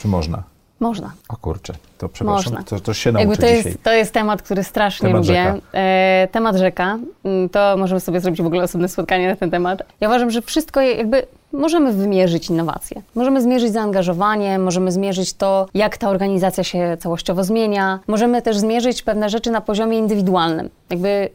Czy 0.00 0.08
można? 0.08 0.42
Można. 0.80 1.12
O 1.28 1.36
kurczę, 1.36 1.72
to 1.98 2.08
przepraszam, 2.08 2.52
Można. 2.52 2.62
to, 2.62 2.80
to 2.80 2.94
się 2.94 3.10
Jakby 3.10 3.24
nauczę 3.26 3.40
to 3.42 3.46
dzisiaj. 3.48 3.64
jest, 3.72 3.82
to 3.82 3.92
jest 3.92 4.12
temat, 4.14 4.42
który 4.42 4.64
strasznie 4.64 5.08
Temat 5.08 5.22
lubię. 5.26 5.44
rzeka. 5.44 5.66
E, 5.78 6.28
temat 6.32 6.56
rzeka. 6.56 6.98
Mm, 7.24 7.48
To 7.48 7.74
możemy 7.78 8.00
sobie 8.00 8.20
zrobić 8.20 8.42
w 8.42 8.46
ogóle 8.46 8.62
osobne 8.62 8.88
spotkanie 8.88 9.28
na 9.28 9.36
ten 9.36 9.50
temat. 9.50 9.82
Ja 10.00 10.08
uważam, 10.08 10.30
że 10.30 10.42
wszystko 10.42 10.80
jakby 10.80 11.26
możemy 11.52 11.92
wymierzyć 11.92 12.50
innowacje. 12.50 13.02
Możemy 13.14 13.42
zmierzyć 13.42 13.72
zaangażowanie, 13.72 14.58
możemy 14.58 14.92
zmierzyć 14.92 15.32
to, 15.32 15.66
jak 15.74 15.98
ta 15.98 16.08
organizacja 16.08 16.64
się 16.64 16.96
całościowo 17.00 17.44
zmienia. 17.44 17.98
Możemy 18.06 18.42
też 18.42 18.58
zmierzyć 18.58 19.02
pewne 19.02 19.30
rzeczy 19.30 19.50
na 19.50 19.60
poziomie 19.60 19.98
indywidualnym. 19.98 20.70
Jakby 20.90 21.30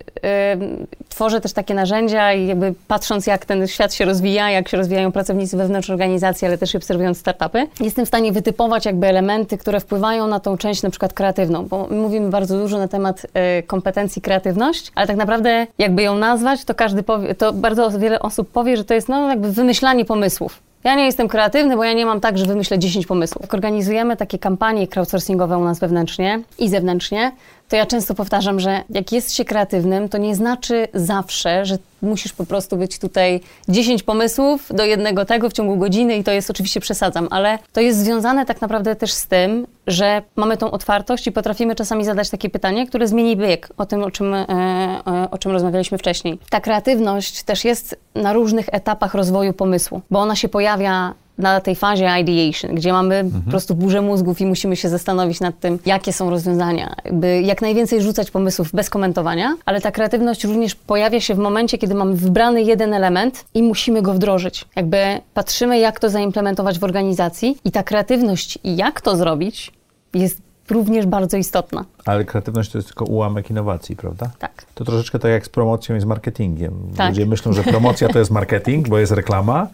tworzę 1.10 1.41
też 1.41 1.54
takie 1.54 1.73
narzędzia 1.73 2.34
i 2.34 2.47
jakby 2.47 2.73
patrząc, 2.88 3.28
jak 3.28 3.45
ten 3.45 3.67
świat 3.67 3.93
się 3.93 4.06
rozwija, 4.06 4.51
jak 4.51 4.69
się 4.69 4.78
rozwijają 4.78 5.12
pracownicy 5.12 5.58
wewnątrz 5.58 5.89
organizacji, 5.89 6.47
ale 6.47 6.58
też 6.58 6.75
obserwując 6.75 7.17
startupy, 7.17 7.67
jestem 7.80 8.06
w 8.06 8.08
stanie 8.08 8.32
wytypować 8.32 8.86
jakby 8.86 9.08
elementy, 9.08 9.58
które 9.58 9.80
wpływają 9.80 10.28
na 10.28 10.39
tą 10.39 10.58
część 10.58 10.84
na 10.84 10.89
przykład 10.89 11.13
kreatywną, 11.13 11.65
bo 11.65 11.88
my 11.89 11.95
mówimy 11.95 12.30
bardzo 12.30 12.58
dużo 12.58 12.78
na 12.78 12.88
temat 12.88 13.25
e, 13.34 13.63
kompetencji 13.63 14.21
kreatywność, 14.21 14.91
ale 14.95 15.08
tak 15.08 15.17
naprawdę 15.17 15.67
jakby 15.78 16.04
ją 16.04 16.15
nazwać, 16.15 16.65
to 16.65 16.75
każdy 16.75 17.04
powie, 17.04 17.36
to 17.36 17.54
bardzo 17.54 17.99
wiele 17.99 18.19
osób 18.19 18.49
powie, 18.51 18.78
że 18.78 18.86
to 18.86 18.93
jest 18.93 19.10
no 19.10 19.30
jakby 19.30 19.51
wymyślanie 19.51 20.05
pomysłów. 20.06 20.60
Ja 20.84 20.96
nie 20.96 21.06
jestem 21.06 21.28
kreatywny, 21.28 21.76
bo 21.76 21.84
ja 21.84 21.94
nie 21.94 22.06
mam 22.06 22.22
tak, 22.22 22.38
że 22.38 22.46
wymyślę 22.46 22.80
10 22.80 23.06
pomysłów. 23.06 23.54
Organizujemy 23.54 24.18
takie 24.18 24.39
kampanie 24.39 24.88
crowdsourcingowe 24.88 25.58
u 25.58 25.63
nas 25.63 25.80
wewnętrznie 25.80 26.41
i 26.60 26.70
zewnętrznie, 26.70 27.32
to 27.69 27.75
ja 27.75 27.86
często 27.86 28.13
powtarzam, 28.13 28.60
że 28.60 28.84
jak 28.89 29.12
jest 29.12 29.34
się 29.34 29.45
kreatywnym, 29.45 30.10
to 30.10 30.17
nie 30.17 30.36
znaczy 30.36 30.88
zawsze, 30.93 31.65
że 31.65 31.78
musisz 32.01 32.34
po 32.34 32.45
prostu 32.45 32.78
być 32.78 32.99
tutaj 32.99 33.41
10 33.69 34.04
pomysłów 34.04 34.69
do 34.73 34.86
jednego 34.86 35.25
tego 35.25 35.49
w 35.49 35.54
ciągu 35.54 35.78
godziny 35.78 36.15
i 36.15 36.23
to 36.23 36.32
jest 36.32 36.49
oczywiście 36.49 36.80
przesadzam, 36.80 37.28
ale 37.32 37.60
to 37.73 37.82
jest 37.82 37.99
związane 37.99 38.45
tak 38.45 38.62
naprawdę 38.62 38.95
też 38.95 39.13
z 39.13 39.28
tym, 39.28 39.67
że 39.88 40.21
mamy 40.36 40.58
tą 40.58 40.71
otwartość 40.71 41.28
i 41.28 41.32
potrafimy 41.32 41.75
czasami 41.75 42.06
zadać 42.06 42.30
takie 42.30 42.49
pytanie, 42.49 42.88
które 42.88 43.08
zmieni 43.08 43.38
bieg 43.38 43.69
o 43.78 43.86
tym, 43.86 44.04
o 44.04 44.12
czym, 44.12 44.34
e, 44.34 44.47
e, 44.47 45.28
o 45.32 45.38
czym 45.38 45.51
rozmawialiśmy 45.51 45.97
wcześniej. 45.97 46.39
Ta 46.49 46.62
kreatywność 46.62 47.43
też 47.43 47.65
jest 47.65 47.99
na 48.15 48.34
różnych 48.34 48.65
etapach 48.71 49.13
rozwoju 49.13 49.54
pomysłu, 49.54 50.01
bo 50.12 50.19
ona 50.19 50.36
się 50.36 50.49
pojawia 50.49 51.13
na 51.38 51.62
tej 51.62 51.76
fazie 51.76 52.10
ideation, 52.19 52.76
gdzie 52.76 52.91
mamy 52.91 53.15
mhm. 53.15 53.43
po 53.43 53.50
prostu 53.50 53.76
burzę 53.76 54.02
mózgów 54.02 54.41
i 54.41 54.45
musimy 54.45 54.76
się 54.76 54.89
zastanowić 54.89 55.39
nad 55.39 55.60
tym, 55.60 55.80
jakie 55.86 56.13
są 56.13 56.30
rozwiązania. 56.30 56.95
Jakby 57.06 57.41
jak 57.41 57.62
najwięcej 57.62 58.02
rzucać 58.02 58.32
pomysłów 58.32 58.71
bez 58.71 58.89
komentowania, 58.89 59.56
ale 59.65 59.82
ta 59.82 59.91
kreatywność 59.91 60.43
również 60.43 60.76
pojawia 60.76 61.19
się 61.19 61.36
w 61.36 61.38
momencie, 61.38 61.78
kiedy 61.78 61.95
mamy 61.95 62.15
wybrany 62.15 62.62
jeden 62.62 62.93
element 62.93 63.45
i 63.54 63.63
musimy 63.63 64.02
go 64.02 64.13
wdrożyć. 64.13 64.65
Jakby 64.76 64.98
patrzymy, 65.34 65.80
jak 65.80 66.00
to 66.00 66.10
zaimplementować 66.10 66.80
w 66.80 66.84
organizacji 66.84 67.58
i 67.65 67.71
ta 67.71 67.84
kreatywność 67.84 68.60
i 68.63 68.76
jak 68.76 69.02
to 69.02 69.15
zrobić 69.15 69.71
jest 70.13 70.44
również 70.69 71.06
bardzo 71.06 71.38
istotna. 71.38 71.86
Ale 72.06 72.25
kreatywność 72.25 72.71
to 72.71 72.78
jest 72.78 72.88
tylko 72.88 73.06
ułamek 73.06 73.49
innowacji, 73.49 73.95
prawda? 73.95 74.32
Tak. 74.39 74.65
To 74.75 74.86
troszeczkę 74.86 75.19
tak 75.19 75.32
jak 75.32 75.45
z 75.45 75.49
promocją 75.49 75.95
i 75.95 75.99
z 75.99 76.06
marketingiem. 76.06 76.73
Tak. 76.97 77.10
Ludzie 77.10 77.25
myślą, 77.25 77.54
że 77.54 77.63
promocja 77.63 78.10
to 78.10 78.19
jest 78.19 78.32
marketing, 78.32 78.89
bo 78.89 78.99
jest 78.99 79.12
reklama, 79.12 79.67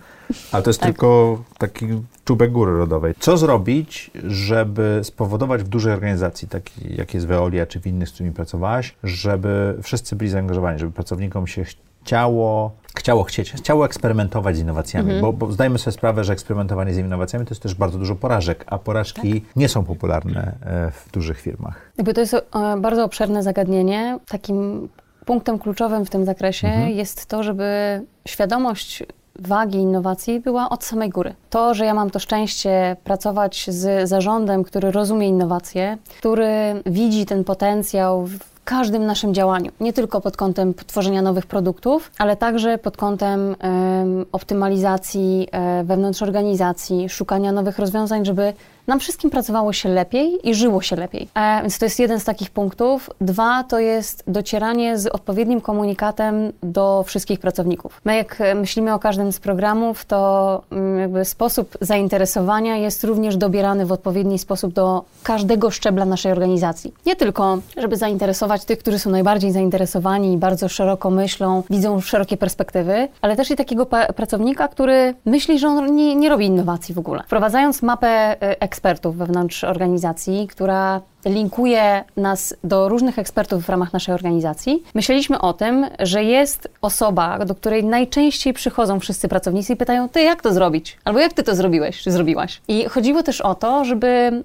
ale 0.52 0.64
to 0.64 0.70
jest 0.70 0.80
tak. 0.80 0.90
tylko 0.90 1.42
taki 1.58 1.88
czubek 2.26 2.52
góry 2.52 2.78
rodowej. 2.78 3.14
Co 3.20 3.38
zrobić, 3.38 4.12
żeby 4.24 5.00
spowodować 5.04 5.64
w 5.64 5.68
dużej 5.68 5.94
organizacji, 5.94 6.48
takiej 6.48 6.96
jak 6.96 7.14
jest 7.14 7.28
Veolia 7.28 7.66
czy 7.66 7.80
w 7.80 7.88
innych, 7.88 8.10
z 8.10 8.12
którymi 8.12 8.36
pracowałaś, 8.36 8.96
żeby 9.04 9.78
wszyscy 9.84 10.16
byli 10.16 10.30
zaangażowani, 10.30 10.80
żeby 10.80 10.92
pracownikom 10.92 11.48
się 11.48 11.66
chciało, 12.04 12.72
chciało 12.96 13.24
chcieć, 13.24 13.52
chciało 13.52 13.86
eksperymentować 13.86 14.56
z 14.56 14.60
innowacjami, 14.60 15.14
mhm. 15.14 15.22
bo, 15.22 15.34
bo 15.46 15.52
zdajemy 15.52 15.80
sobie 15.80 15.92
sprawę, 15.92 16.24
że 16.24 16.34
eksperymentowanie 16.34 16.94
z 16.94 16.98
innowacjami 16.98 17.46
to 17.46 17.52
jest 17.52 17.64
też 17.64 17.76
bardzo 17.76 17.98
dużo 17.98 18.16
porażek, 18.16 18.66
a 18.68 18.78
porażki 18.78 19.42
tak. 19.42 19.56
nie 19.56 19.70
są 19.70 19.84
popularne 19.84 20.54
e, 20.62 20.92
w 20.92 21.12
dużych 21.12 21.40
firmach. 21.40 21.92
Jakby 21.98 22.14
to 22.14 22.22
jest 22.22 22.34
e, 22.34 22.42
bardzo 22.78 23.04
obszerne 23.04 23.44
zagadnienie. 23.44 24.20
Takim 24.28 24.90
punktem 25.26 25.60
kluczowym 25.60 26.06
w 26.06 26.10
tym 26.10 26.26
zakresie 26.26 26.68
mhm. 26.68 26.90
jest 26.90 27.26
to, 27.26 27.44
żeby 27.44 28.02
świadomość 28.28 29.04
wagi 29.40 29.78
innowacji 29.78 30.40
była 30.40 30.70
od 30.70 30.84
samej 30.84 31.10
góry. 31.10 31.34
To, 31.50 31.74
że 31.74 31.86
ja 31.86 31.94
mam 31.94 32.10
to 32.10 32.20
szczęście 32.20 32.96
pracować 33.04 33.66
z 33.70 34.10
zarządem, 34.10 34.64
który 34.64 34.92
rozumie 34.92 35.28
innowacje, 35.28 35.98
który 36.18 36.82
widzi 36.86 37.26
ten 37.26 37.44
potencjał 37.44 38.26
w 38.26 38.51
każdym 38.64 39.06
naszym 39.06 39.34
działaniu. 39.34 39.72
Nie 39.80 39.94
tylko 39.94 40.22
pod 40.22 40.38
kątem 40.38 40.74
tworzenia 40.74 41.22
nowych 41.22 41.46
produktów, 41.46 42.12
ale 42.18 42.36
także 42.36 42.78
pod 42.78 42.98
kątem 42.98 43.56
optymalizacji 44.32 45.48
um, 45.54 45.86
wewnątrz 45.86 46.22
organizacji, 46.22 47.10
szukania 47.10 47.52
nowych 47.52 47.80
rozwiązań, 47.80 48.26
żeby 48.26 48.54
nam 48.92 49.00
wszystkim 49.00 49.30
pracowało 49.30 49.74
się 49.74 49.90
lepiej 49.90 50.50
i 50.50 50.56
żyło 50.56 50.82
się 50.82 50.96
lepiej. 50.96 51.28
E, 51.36 51.62
więc 51.62 51.80
to 51.80 51.86
jest 51.86 52.00
jeden 52.00 52.20
z 52.20 52.24
takich 52.24 52.50
punktów. 52.50 53.10
Dwa 53.22 53.64
to 53.64 53.80
jest 53.80 54.24
docieranie 54.28 54.98
z 54.98 55.08
odpowiednim 55.08 55.62
komunikatem 55.62 56.52
do 56.64 57.04
wszystkich 57.08 57.40
pracowników. 57.40 58.02
My 58.06 58.16
jak 58.16 58.38
myślimy 58.56 58.94
o 58.94 59.00
każdym 59.00 59.32
z 59.32 59.40
programów, 59.40 60.06
to 60.06 60.62
mm, 60.72 61.00
jakby 61.00 61.26
sposób 61.26 61.78
zainteresowania 61.82 62.78
jest 62.78 63.04
również 63.04 63.38
dobierany 63.38 63.86
w 63.86 63.92
odpowiedni 63.92 64.40
sposób 64.40 64.74
do 64.74 65.04
każdego 65.24 65.72
szczebla 65.72 66.06
naszej 66.06 66.32
organizacji. 66.32 66.94
Nie 67.06 67.16
tylko, 67.16 67.58
żeby 67.78 67.98
zainteresować 67.98 68.66
tych, 68.66 68.80
którzy 68.80 69.00
są 69.00 69.10
najbardziej 69.10 69.52
zainteresowani 69.52 70.34
i 70.34 70.38
bardzo 70.38 70.70
szeroko 70.70 71.10
myślą, 71.10 71.64
widzą 71.70 72.02
szerokie 72.02 72.38
perspektywy, 72.38 73.08
ale 73.22 73.36
też 73.36 73.52
i 73.52 73.56
takiego 73.56 73.86
pracownika, 74.16 74.68
który 74.68 75.14
myśli, 75.26 75.60
że 75.60 75.68
on 75.68 75.96
nie, 75.96 76.16
nie 76.16 76.30
robi 76.30 76.46
innowacji 76.46 76.96
w 76.96 77.00
ogóle. 77.00 77.24
Wprowadzając 77.26 77.82
mapę 77.82 78.08
e, 78.42 78.62
ekspertów 78.82 79.18
wewnątrz 79.18 79.64
organizacji, 79.64 80.48
która 80.48 81.02
linkuje 81.26 82.04
nas 82.18 82.56
do 82.64 82.90
różnych 82.90 83.20
ekspertów 83.20 83.66
w 83.66 83.70
ramach 83.70 83.94
naszej 83.94 84.16
organizacji, 84.16 84.84
myśleliśmy 84.94 85.42
o 85.42 85.54
tym, 85.54 85.86
że 86.00 86.24
jest 86.24 86.68
osoba, 86.82 87.46
do 87.46 87.56
której 87.56 87.84
najczęściej 87.84 88.54
przychodzą 88.54 89.00
wszyscy 89.00 89.28
pracownicy 89.28 89.74
i 89.74 89.76
pytają, 89.76 90.10
ty 90.10 90.22
jak 90.22 90.42
to 90.42 90.54
zrobić? 90.54 90.98
Albo 91.04 91.20
jak 91.20 91.34
ty 91.34 91.44
to 91.44 91.56
zrobiłeś, 91.56 92.02
czy 92.02 92.12
zrobiłaś? 92.12 92.62
I 92.68 92.86
chodziło 92.86 93.24
też 93.24 93.42
o 93.42 93.56
to, 93.56 93.86
żeby 93.86 94.08
mm, 94.08 94.44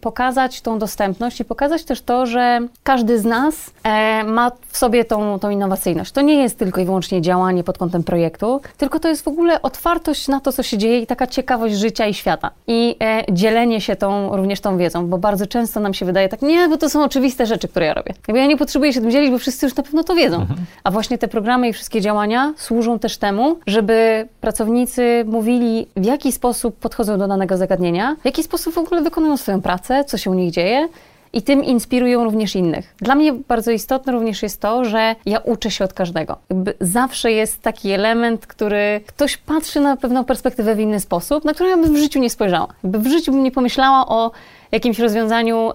pokazać 0.00 0.60
tą 0.60 0.78
dostępność 0.78 1.40
i 1.40 1.44
pokazać 1.44 1.84
też 1.84 2.02
to, 2.02 2.26
że 2.26 2.60
każdy 2.82 3.18
z 3.18 3.24
nas 3.24 3.70
e, 3.82 4.24
ma 4.24 4.50
w 4.68 4.78
sobie 4.78 5.04
tą, 5.04 5.38
tą 5.38 5.50
innowacyjność. 5.50 6.12
To 6.12 6.20
nie 6.20 6.34
jest 6.34 6.58
tylko 6.58 6.80
i 6.80 6.84
wyłącznie 6.84 7.22
działanie 7.22 7.64
pod 7.64 7.78
kątem 7.78 8.02
projektu, 8.02 8.60
tylko 8.76 9.00
to 9.00 9.08
jest 9.08 9.24
w 9.24 9.28
ogóle 9.28 9.62
otwartość 9.62 10.28
na 10.28 10.40
to, 10.40 10.52
co 10.52 10.62
się 10.62 10.78
dzieje 10.78 11.00
i 11.00 11.06
taka 11.06 11.26
ciekawość 11.26 11.74
życia 11.74 12.06
i 12.06 12.14
świata. 12.14 12.50
I 12.66 12.96
e, 13.02 13.24
dzielenie 13.32 13.80
się 13.80 13.96
tą, 13.96 14.36
również 14.36 14.60
tą 14.60 14.78
wiedzą, 14.78 15.06
bo 15.06 15.18
bardzo 15.18 15.46
często 15.46 15.80
nam 15.80 15.94
się 15.94 16.06
wydaje, 16.06 16.15
wydaje 16.16 16.28
tak, 16.28 16.42
nie, 16.42 16.68
bo 16.68 16.76
to 16.76 16.90
są 16.90 17.04
oczywiste 17.04 17.46
rzeczy, 17.46 17.68
które 17.68 17.86
ja 17.86 17.94
robię. 17.94 18.14
Jakby 18.28 18.38
ja 18.38 18.46
nie 18.46 18.56
potrzebuję 18.56 18.92
się 18.92 19.00
tym 19.00 19.10
dzielić, 19.10 19.30
bo 19.30 19.38
wszyscy 19.38 19.66
już 19.66 19.76
na 19.76 19.82
pewno 19.82 20.04
to 20.04 20.14
wiedzą. 20.14 20.40
Mhm. 20.40 20.58
A 20.84 20.90
właśnie 20.90 21.18
te 21.18 21.28
programy 21.28 21.68
i 21.68 21.72
wszystkie 21.72 22.00
działania 22.00 22.54
służą 22.56 22.98
też 22.98 23.18
temu, 23.18 23.58
żeby 23.66 24.28
pracownicy 24.40 25.24
mówili, 25.26 25.86
w 25.96 26.04
jaki 26.04 26.32
sposób 26.32 26.76
podchodzą 26.76 27.18
do 27.18 27.28
danego 27.28 27.56
zagadnienia, 27.56 28.16
w 28.22 28.24
jaki 28.24 28.42
sposób 28.42 28.74
w 28.74 28.78
ogóle 28.78 29.02
wykonują 29.02 29.36
swoją 29.36 29.62
pracę, 29.62 30.04
co 30.04 30.18
się 30.18 30.30
u 30.30 30.34
nich 30.34 30.50
dzieje 30.50 30.88
i 31.32 31.42
tym 31.42 31.64
inspirują 31.64 32.24
również 32.24 32.56
innych. 32.56 32.94
Dla 33.00 33.14
mnie 33.14 33.32
bardzo 33.32 33.70
istotne 33.70 34.12
również 34.12 34.42
jest 34.42 34.60
to, 34.60 34.84
że 34.84 35.14
ja 35.26 35.38
uczę 35.38 35.70
się 35.70 35.84
od 35.84 35.92
każdego. 35.92 36.36
Jakby 36.50 36.74
zawsze 36.80 37.32
jest 37.32 37.62
taki 37.62 37.90
element, 37.90 38.46
który 38.46 39.00
ktoś 39.06 39.36
patrzy 39.36 39.80
na 39.80 39.96
pewną 39.96 40.24
perspektywę 40.24 40.74
w 40.74 40.80
inny 40.80 41.00
sposób, 41.00 41.44
na 41.44 41.54
którą 41.54 41.70
ja 41.70 41.76
bym 41.76 41.94
w 41.94 41.96
życiu 41.96 42.18
nie 42.18 42.30
spojrzała. 42.30 42.68
Jakby 42.82 42.98
w 42.98 43.06
życiu 43.06 43.32
bym 43.32 43.42
nie 43.42 43.50
pomyślała 43.50 44.08
o 44.08 44.30
jakimś 44.72 44.98
rozwiązaniu 44.98 45.72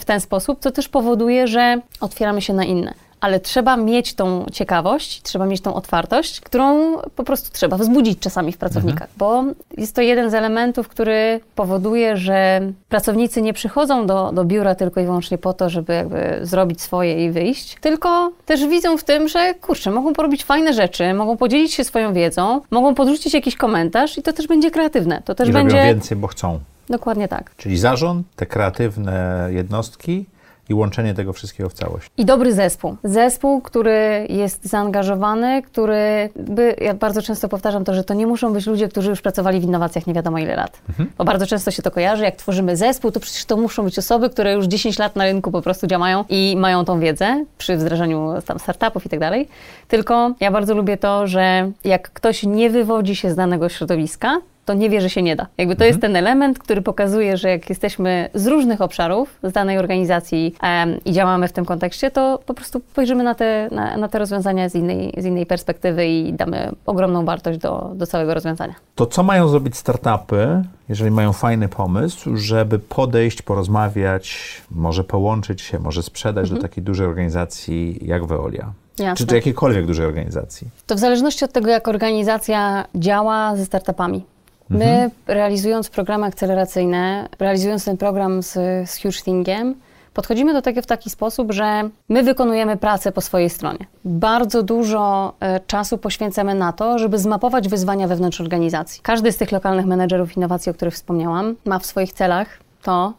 w 0.00 0.04
ten 0.04 0.20
sposób, 0.20 0.60
co 0.60 0.70
też 0.70 0.88
powoduje, 0.88 1.46
że 1.46 1.80
otwieramy 2.00 2.42
się 2.42 2.54
na 2.54 2.64
inne 2.64 2.94
ale 3.22 3.40
trzeba 3.40 3.76
mieć 3.76 4.14
tą 4.14 4.46
ciekawość, 4.52 5.22
trzeba 5.22 5.46
mieć 5.46 5.60
tą 5.60 5.74
otwartość, 5.74 6.40
którą 6.40 6.96
po 7.16 7.24
prostu 7.24 7.50
trzeba 7.52 7.76
wzbudzić 7.76 8.18
czasami 8.18 8.52
w 8.52 8.56
pracownikach, 8.56 9.08
mhm. 9.12 9.18
bo 9.18 9.44
jest 9.76 9.94
to 9.94 10.02
jeden 10.02 10.30
z 10.30 10.34
elementów, 10.34 10.88
który 10.88 11.40
powoduje, 11.54 12.16
że 12.16 12.60
pracownicy 12.88 13.42
nie 13.42 13.52
przychodzą 13.52 14.06
do, 14.06 14.32
do 14.32 14.44
biura 14.44 14.74
tylko 14.74 15.00
i 15.00 15.04
wyłącznie 15.04 15.38
po 15.38 15.52
to, 15.52 15.70
żeby 15.70 15.92
jakby 15.92 16.38
zrobić 16.42 16.80
swoje 16.80 17.26
i 17.26 17.30
wyjść, 17.30 17.76
tylko 17.80 18.32
też 18.46 18.66
widzą 18.66 18.96
w 18.96 19.04
tym, 19.04 19.28
że 19.28 19.54
kurczę, 19.54 19.90
mogą 19.90 20.12
porobić 20.12 20.44
fajne 20.44 20.72
rzeczy, 20.72 21.14
mogą 21.14 21.36
podzielić 21.36 21.72
się 21.72 21.84
swoją 21.84 22.12
wiedzą, 22.12 22.60
mogą 22.70 22.94
podrzucić 22.94 23.34
jakiś 23.34 23.56
komentarz 23.56 24.18
i 24.18 24.22
to 24.22 24.32
też 24.32 24.46
będzie 24.46 24.70
kreatywne. 24.70 25.22
To 25.24 25.34
też 25.34 25.48
I 25.48 25.52
będzie 25.52 25.84
więcej, 25.84 26.16
bo 26.16 26.26
chcą. 26.26 26.58
Dokładnie 26.88 27.28
tak. 27.28 27.56
Czyli 27.56 27.78
zarząd, 27.78 28.26
te 28.36 28.46
kreatywne 28.46 29.48
jednostki 29.50 30.26
i 30.68 30.74
łączenie 30.74 31.14
tego 31.14 31.32
wszystkiego 31.32 31.68
w 31.68 31.72
całość. 31.72 32.10
I 32.16 32.24
dobry 32.24 32.52
zespół. 32.52 32.96
Zespół, 33.04 33.60
który 33.60 34.26
jest 34.28 34.64
zaangażowany, 34.64 35.62
który, 35.62 36.30
by, 36.36 36.76
ja 36.80 36.94
bardzo 36.94 37.22
często 37.22 37.48
powtarzam 37.48 37.84
to, 37.84 37.94
że 37.94 38.04
to 38.04 38.14
nie 38.14 38.26
muszą 38.26 38.52
być 38.52 38.66
ludzie, 38.66 38.88
którzy 38.88 39.10
już 39.10 39.20
pracowali 39.20 39.60
w 39.60 39.64
innowacjach 39.64 40.06
nie 40.06 40.14
wiadomo 40.14 40.38
ile 40.38 40.56
lat. 40.56 40.80
Mhm. 40.88 41.10
Bo 41.18 41.24
bardzo 41.24 41.46
często 41.46 41.70
się 41.70 41.82
to 41.82 41.90
kojarzy, 41.90 42.24
jak 42.24 42.36
tworzymy 42.36 42.76
zespół, 42.76 43.10
to 43.10 43.20
przecież 43.20 43.44
to 43.44 43.56
muszą 43.56 43.84
być 43.84 43.98
osoby, 43.98 44.30
które 44.30 44.52
już 44.52 44.66
10 44.66 44.98
lat 44.98 45.16
na 45.16 45.24
rynku 45.24 45.50
po 45.50 45.62
prostu 45.62 45.86
działają 45.86 46.24
i 46.28 46.54
mają 46.58 46.84
tą 46.84 47.00
wiedzę 47.00 47.44
przy 47.58 47.76
wdrażaniu 47.76 48.34
tam 48.46 48.58
startupów 48.58 49.06
i 49.06 49.08
tak 49.08 49.20
dalej. 49.20 49.48
Tylko 49.88 50.34
ja 50.40 50.50
bardzo 50.50 50.74
lubię 50.74 50.96
to, 50.96 51.26
że 51.26 51.70
jak 51.84 52.10
ktoś 52.10 52.42
nie 52.42 52.70
wywodzi 52.70 53.16
się 53.16 53.30
z 53.30 53.34
danego 53.34 53.68
środowiska, 53.68 54.40
to 54.64 54.74
nie 54.74 54.90
wie, 54.90 55.00
że 55.00 55.10
się 55.10 55.22
nie 55.22 55.36
da. 55.36 55.46
Jakby 55.58 55.74
to 55.74 55.84
mhm. 55.84 55.88
jest 55.88 56.00
ten 56.00 56.16
element, 56.16 56.58
który 56.58 56.82
pokazuje, 56.82 57.36
że 57.36 57.48
jak 57.48 57.68
jesteśmy 57.68 58.28
z 58.34 58.46
różnych 58.46 58.80
obszarów, 58.80 59.38
z 59.42 59.52
danej 59.52 59.78
organizacji 59.78 60.54
um, 60.62 61.04
i 61.04 61.12
działamy 61.12 61.48
w 61.48 61.52
tym 61.52 61.64
kontekście, 61.64 62.10
to 62.10 62.40
po 62.46 62.54
prostu 62.54 62.80
spojrzymy 62.90 63.24
na 63.24 63.34
te, 63.34 63.68
na, 63.72 63.96
na, 63.96 64.08
te 64.08 64.18
rozwiązania 64.18 64.68
z 64.68 64.74
innej, 64.74 65.14
z 65.18 65.24
innej 65.24 65.46
perspektywy 65.46 66.06
i 66.06 66.32
damy 66.32 66.72
ogromną 66.86 67.24
wartość 67.24 67.58
do, 67.58 67.90
do 67.94 68.06
całego 68.06 68.34
rozwiązania. 68.34 68.74
To 68.94 69.06
co 69.06 69.22
mają 69.22 69.48
zrobić 69.48 69.76
startupy, 69.76 70.62
jeżeli 70.88 71.10
mają 71.10 71.32
fajny 71.32 71.68
pomysł, 71.68 72.36
żeby 72.36 72.78
podejść, 72.78 73.42
porozmawiać, 73.42 74.56
może 74.70 75.04
połączyć 75.04 75.62
się, 75.62 75.78
może 75.78 76.02
sprzedać 76.02 76.44
mhm. 76.44 76.60
do 76.60 76.68
takiej 76.68 76.84
dużej 76.84 77.06
organizacji 77.06 77.98
jak 78.02 78.26
Veolia? 78.26 78.72
Jasne. 78.98 79.16
Czy 79.16 79.26
do 79.26 79.34
jakiejkolwiek 79.34 79.86
dużej 79.86 80.06
organizacji? 80.06 80.68
To 80.86 80.94
w 80.94 80.98
zależności 80.98 81.44
od 81.44 81.52
tego, 81.52 81.70
jak 81.70 81.88
organizacja 81.88 82.84
działa 82.94 83.56
ze 83.56 83.66
startupami. 83.66 84.24
My 84.72 84.84
mhm. 84.84 85.10
realizując 85.26 85.90
programy 85.90 86.26
akceleracyjne, 86.26 87.28
realizując 87.38 87.84
ten 87.84 87.96
program 87.96 88.42
z, 88.42 88.52
z 88.90 89.02
Huge 89.02 89.22
Thingiem, 89.22 89.74
podchodzimy 90.14 90.52
do 90.52 90.62
tego 90.62 90.82
w 90.82 90.86
taki 90.86 91.10
sposób, 91.10 91.52
że 91.52 91.88
my 92.08 92.22
wykonujemy 92.22 92.76
pracę 92.76 93.12
po 93.12 93.20
swojej 93.20 93.50
stronie. 93.50 93.86
Bardzo 94.04 94.62
dużo 94.62 95.32
e, 95.40 95.60
czasu 95.60 95.98
poświęcamy 95.98 96.54
na 96.54 96.72
to, 96.72 96.98
żeby 96.98 97.18
zmapować 97.18 97.68
wyzwania 97.68 98.08
wewnątrz 98.08 98.40
organizacji. 98.40 99.00
Każdy 99.02 99.32
z 99.32 99.36
tych 99.36 99.52
lokalnych 99.52 99.86
menedżerów 99.86 100.36
innowacji, 100.36 100.70
o 100.70 100.74
których 100.74 100.94
wspomniałam, 100.94 101.56
ma 101.64 101.78
w 101.78 101.86
swoich 101.86 102.12
celach 102.12 102.48
to, 102.82 103.12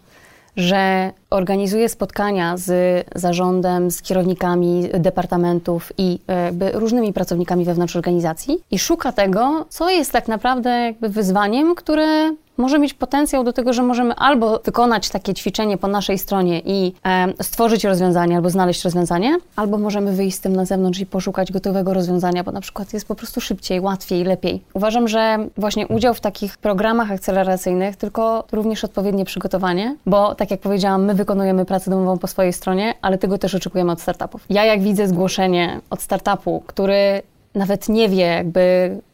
że 0.57 1.11
organizuje 1.29 1.89
spotkania 1.89 2.57
z 2.57 3.05
zarządem, 3.15 3.91
z 3.91 4.01
kierownikami 4.01 4.89
departamentów 4.93 5.91
i 5.97 6.19
jakby 6.45 6.71
różnymi 6.71 7.13
pracownikami 7.13 7.65
wewnątrz 7.65 7.95
organizacji 7.95 8.57
i 8.71 8.79
szuka 8.79 9.11
tego, 9.11 9.65
co 9.69 9.89
jest 9.89 10.11
tak 10.11 10.27
naprawdę 10.27 10.93
wyzwaniem, 11.01 11.75
które 11.75 12.35
może 12.57 12.79
mieć 12.79 12.93
potencjał 12.93 13.43
do 13.43 13.53
tego, 13.53 13.73
że 13.73 13.83
możemy 13.83 14.15
albo 14.15 14.59
wykonać 14.59 15.09
takie 15.09 15.33
ćwiczenie 15.33 15.77
po 15.77 15.87
naszej 15.87 16.17
stronie 16.17 16.61
i 16.65 16.93
e, 17.05 17.43
stworzyć 17.43 17.83
rozwiązanie, 17.83 18.35
albo 18.35 18.49
znaleźć 18.49 18.83
rozwiązanie, 18.83 19.37
albo 19.55 19.77
możemy 19.77 20.11
wyjść 20.11 20.37
z 20.37 20.39
tym 20.39 20.55
na 20.55 20.65
zewnątrz 20.65 20.99
i 20.99 21.05
poszukać 21.05 21.51
gotowego 21.51 21.93
rozwiązania, 21.93 22.43
bo 22.43 22.51
na 22.51 22.61
przykład 22.61 22.93
jest 22.93 23.07
po 23.07 23.15
prostu 23.15 23.41
szybciej, 23.41 23.79
łatwiej, 23.79 24.23
lepiej. 24.23 24.61
Uważam, 24.73 25.07
że 25.07 25.37
właśnie 25.57 25.87
udział 25.87 26.13
w 26.13 26.21
takich 26.21 26.57
programach 26.57 27.11
akceleracyjnych, 27.11 27.95
tylko 27.95 28.43
również 28.51 28.83
odpowiednie 28.83 29.25
przygotowanie, 29.25 29.95
bo 30.05 30.35
tak 30.35 30.51
jak 30.51 30.59
powiedziałam, 30.59 31.05
my 31.05 31.13
wykonujemy 31.13 31.65
pracę 31.65 31.91
domową 31.91 32.17
po 32.17 32.27
swojej 32.27 32.53
stronie, 32.53 32.93
ale 33.01 33.17
tego 33.17 33.37
też 33.37 33.55
oczekujemy 33.55 33.91
od 33.91 34.01
startupów. 34.01 34.45
Ja 34.49 34.65
jak 34.65 34.81
widzę 34.81 35.07
zgłoszenie 35.07 35.81
od 35.89 36.01
startupu, 36.01 36.63
który 36.67 37.21
nawet 37.55 37.89
nie 37.89 38.09
wie, 38.09 38.25
jakby 38.25 38.61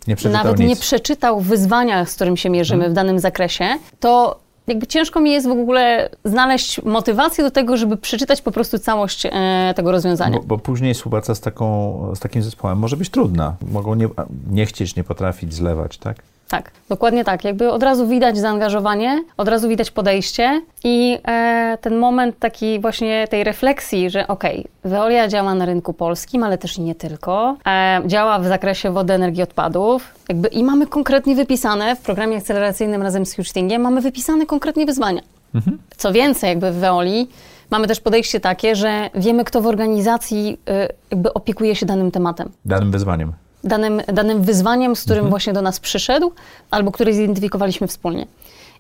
Nie 0.08 0.15
nawet 0.32 0.60
nic. 0.60 0.69
nie 0.69 0.75
przeczytał 0.75 1.39
wyzwania, 1.39 2.06
z 2.06 2.15
którym 2.15 2.38
się 2.38 2.49
mierzymy 2.49 2.89
w 2.89 2.93
danym 2.93 3.19
zakresie, 3.19 3.65
to 3.99 4.39
jakby 4.67 4.88
ciężko 4.88 5.19
mi 5.19 5.32
jest 5.32 5.47
w 5.47 5.52
ogóle 5.52 6.10
znaleźć 6.25 6.84
motywację 6.84 7.43
do 7.43 7.52
tego, 7.52 7.78
żeby 7.78 7.97
przeczytać 7.97 8.41
po 8.41 8.52
prostu 8.52 8.80
całość 8.80 9.25
e, 9.25 9.73
tego 9.75 9.91
rozwiązania. 9.91 10.38
Bo, 10.38 10.43
bo 10.43 10.58
później 10.58 10.93
współpraca 10.93 11.36
z, 11.36 11.39
taką, 11.39 12.12
z 12.15 12.19
takim 12.19 12.43
zespołem 12.43 12.78
może 12.78 12.97
być 12.97 13.10
trudna. 13.10 13.56
Mogą 13.71 13.95
nie, 13.95 14.08
nie 14.52 14.65
chcieć, 14.65 14.95
nie 14.95 15.04
potrafić 15.04 15.54
zlewać, 15.54 15.97
tak? 15.97 16.17
Tak, 16.49 16.71
dokładnie 16.89 17.23
tak. 17.23 17.43
Jakby 17.43 17.71
od 17.71 17.83
razu 17.83 18.07
widać 18.07 18.38
zaangażowanie, 18.38 19.23
od 19.38 19.47
razu 19.47 19.69
widać 19.69 19.91
podejście 19.91 20.62
i 20.83 21.17
e, 21.27 21.77
ten 21.81 21.97
moment 21.97 22.39
taki 22.39 22.79
właśnie 22.79 23.27
tej 23.27 23.43
refleksji, 23.43 24.09
że 24.09 24.27
okej, 24.27 24.65
Veolia 24.83 25.27
działa 25.27 25.55
na 25.55 25.65
rynku 25.65 25.93
polskim, 25.93 26.43
ale 26.43 26.57
też 26.57 26.77
i 26.77 26.81
nie 26.81 26.95
tylko. 26.95 27.57
E, 27.67 28.01
działa 28.05 28.39
w 28.39 28.45
zakresie 28.45 28.91
wody, 28.91 29.13
energii, 29.13 29.43
odpadów. 29.43 30.13
Jakby, 30.29 30.47
I 30.47 30.63
mamy 30.63 30.88
konkretnie 30.88 31.35
wypisane 31.35 31.95
w 31.95 31.99
programie 31.99 32.38
akceleracyjnym 32.38 33.01
razem 33.01 33.25
z 33.25 33.35
Hugetingiem, 33.35 33.81
mamy 33.81 34.01
wypisane 34.01 34.45
konkretnie 34.45 34.85
wyzwania. 34.85 35.21
Co 35.97 36.12
więcej, 36.12 36.49
jakby 36.49 36.71
w 36.71 36.75
Veoli 36.75 37.27
mamy 37.71 37.88
też 37.88 37.99
podejście 37.99 38.39
takie, 38.39 38.75
że 38.75 39.09
wiemy, 39.15 39.43
kto 39.43 39.62
w 39.62 39.67
organizacji 39.67 40.57
y, 40.69 40.93
jakby 41.12 41.33
opiekuje 41.33 41.75
się 41.75 41.85
danym 41.85 42.12
tematem 42.12 42.49
Danym 42.65 42.91
wyzwaniem. 42.91 43.33
Danym, 43.63 44.02
danym 44.13 44.41
wyzwaniem, 44.41 44.95
z 44.95 45.04
którym 45.04 45.30
właśnie 45.30 45.54
do 45.54 45.62
nas 45.62 45.80
przyszedł, 45.80 46.32
albo 46.72 46.91
który 46.91 47.13
zidentyfikowaliśmy 47.13 47.88
wspólnie. 47.88 48.28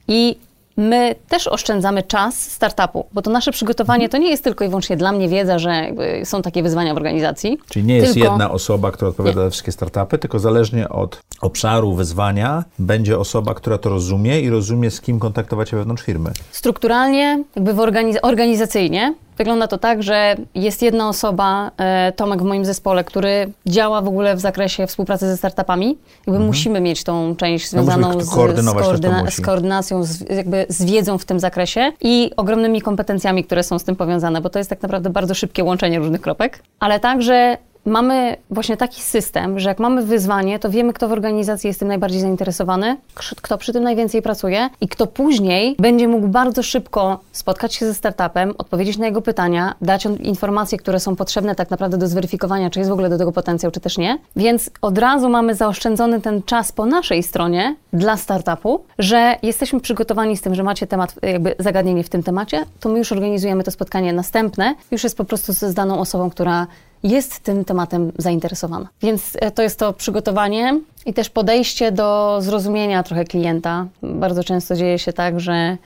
I 0.07 0.35
my 0.77 1.15
też 1.29 1.47
oszczędzamy 1.47 2.03
czas 2.03 2.41
startupu, 2.51 3.05
bo 3.13 3.21
to 3.21 3.31
nasze 3.31 3.51
przygotowanie 3.51 4.09
to 4.09 4.17
nie 4.17 4.29
jest 4.29 4.43
tylko 4.43 4.65
i 4.65 4.67
wyłącznie 4.67 4.97
dla 4.97 5.11
mnie 5.11 5.29
wiedza, 5.29 5.59
że 5.59 5.83
są 6.23 6.41
takie 6.41 6.63
wyzwania 6.63 6.93
w 6.93 6.97
organizacji. 6.97 7.57
Czyli 7.69 7.85
nie 7.85 7.95
jest 7.97 8.13
Tylko- 8.13 8.29
jedna 8.29 8.51
osoba, 8.51 8.91
która 8.91 9.09
odpowiada 9.09 9.41
Nie. 9.41 9.45
za 9.45 9.49
wszystkie 9.51 9.71
startupy, 9.71 10.17
tylko 10.17 10.39
zależnie 10.39 10.89
od 10.89 11.21
obszaru 11.41 11.93
wyzwania 11.93 12.63
będzie 12.79 13.19
osoba, 13.19 13.53
która 13.53 13.77
to 13.77 13.89
rozumie 13.89 14.41
i 14.41 14.49
rozumie, 14.49 14.91
z 14.91 15.01
kim 15.01 15.19
kontaktować 15.19 15.69
się 15.69 15.77
wewnątrz 15.77 16.03
firmy. 16.03 16.31
Strukturalnie, 16.51 17.43
jakby 17.55 17.73
w 17.73 17.77
organiz- 17.77 18.19
organizacyjnie 18.21 19.13
wygląda 19.39 19.67
to 19.67 19.77
tak, 19.77 20.03
że 20.03 20.35
jest 20.55 20.81
jedna 20.81 21.09
osoba, 21.09 21.71
e, 21.77 22.11
Tomek 22.15 22.41
w 22.41 22.45
moim 22.45 22.65
zespole, 22.65 23.03
który 23.03 23.51
działa 23.65 24.01
w 24.01 24.07
ogóle 24.07 24.35
w 24.35 24.39
zakresie 24.39 24.87
współpracy 24.87 25.27
ze 25.27 25.37
startupami. 25.37 25.97
Jakby 26.27 26.43
musimy 26.43 26.81
mieć 26.81 27.03
tą 27.03 27.35
część 27.35 27.71
No 27.73 27.83
związaną 27.83 28.17
k- 28.17 28.23
z, 28.23 28.29
koordynować 28.29 28.85
z, 28.85 29.23
musi. 29.23 29.37
z 29.41 29.45
koordynacją, 29.45 30.03
z, 30.03 30.29
jakby 30.29 30.65
z 30.69 30.85
wiedzą 30.85 31.17
w 31.17 31.25
tym 31.25 31.39
zakresie 31.39 31.91
i 32.01 32.31
ogromnymi 32.37 32.81
kompetencjami, 32.81 33.43
które 33.43 33.63
są 33.63 33.79
z 33.79 33.83
tym 33.83 33.95
powiązane, 33.95 34.41
bo 34.41 34.49
to 34.49 34.59
jest 34.59 34.69
tak 34.69 34.81
naprawdę 34.81 35.09
bardzo 35.09 35.33
szybkie 35.33 35.63
łączenie 35.63 35.99
różnych 35.99 36.21
kropek, 36.21 36.63
ale 36.79 36.99
także 36.99 37.57
mamy 37.89 38.37
właśnie 38.49 38.77
taki 38.77 39.01
system, 39.01 39.59
że 39.59 39.69
jak 39.69 39.79
mamy 39.79 40.05
wyzwanie, 40.05 40.59
to 40.59 40.69
wiemy, 40.69 40.93
kto 40.93 41.07
w 41.07 41.11
organizacji 41.11 41.67
jest 41.67 41.79
tym 41.79 41.87
najbardziej 41.87 42.21
zainteresowany, 42.21 42.97
kto 43.41 43.57
przy 43.57 43.73
tym 43.73 43.83
najwięcej 43.83 44.21
pracuje 44.21 44.69
i 44.81 44.87
kto 44.87 45.07
później 45.07 45.75
będzie 45.79 46.07
mógł 46.07 46.27
bardzo 46.27 46.63
szybko 46.63 47.19
spotkać 47.31 47.75
się 47.75 47.85
ze 47.85 47.93
startupem, 47.93 48.53
odpowiedzieć 48.57 48.97
na 48.97 49.05
jego 49.05 49.21
pytania, 49.21 49.75
dać 49.81 50.05
informacje, 50.05 50.77
które 50.77 50.99
są 50.99 51.15
potrzebne 51.15 51.55
tak 51.55 51.69
naprawdę 51.69 51.97
do 51.97 52.07
zweryfikowania, 52.07 52.69
czy 52.69 52.79
jest 52.79 52.89
w 52.89 52.93
ogóle 52.93 53.09
do 53.09 53.17
tego 53.17 53.31
potencjał, 53.31 53.71
czy 53.71 53.79
też 53.79 53.97
nie. 53.97 54.17
Więc 54.35 54.69
od 54.81 54.97
razu 54.97 55.29
mamy 55.29 55.55
zaoszczędzony 55.55 56.21
ten 56.21 56.43
czas 56.43 56.71
po 56.71 56.85
naszej 56.85 57.23
stronie 57.23 57.75
dla 57.93 58.17
startupu, 58.17 58.83
że 58.99 59.35
jesteśmy 59.43 59.79
przygotowani 59.79 60.37
z 60.37 60.41
tym, 60.41 60.55
że 60.55 60.63
macie 60.63 60.87
temat, 60.87 61.15
jakby 61.21 61.55
zagadnienie 61.59 62.03
w 62.03 62.09
tym 62.09 62.23
temacie, 62.23 62.65
to 62.79 62.89
my 62.89 62.97
już 62.97 63.11
organizujemy 63.11 63.63
to 63.63 63.71
spotkanie 63.71 64.13
następne, 64.13 64.75
już 64.91 65.03
jest 65.03 65.17
po 65.17 65.25
prostu 65.25 65.53
z 65.53 65.73
daną 65.73 65.99
osobą, 65.99 66.29
która 66.29 66.67
jest 67.03 67.39
tym 67.39 67.65
tematem 67.65 68.11
zainteresowana. 68.17 68.87
Więc 69.01 69.31
e, 69.41 69.51
to 69.51 69.61
jest 69.61 69.79
to 69.79 69.93
przygotowanie 69.93 70.79
i 71.05 71.13
też 71.13 71.29
podejście 71.29 71.91
do 71.91 72.37
zrozumienia 72.41 73.03
trochę 73.03 73.25
klienta. 73.25 73.85
Bardzo 74.03 74.43
często 74.43 74.75
dzieje 74.75 74.99
się 74.99 75.13
tak, 75.13 75.39
że 75.39 75.77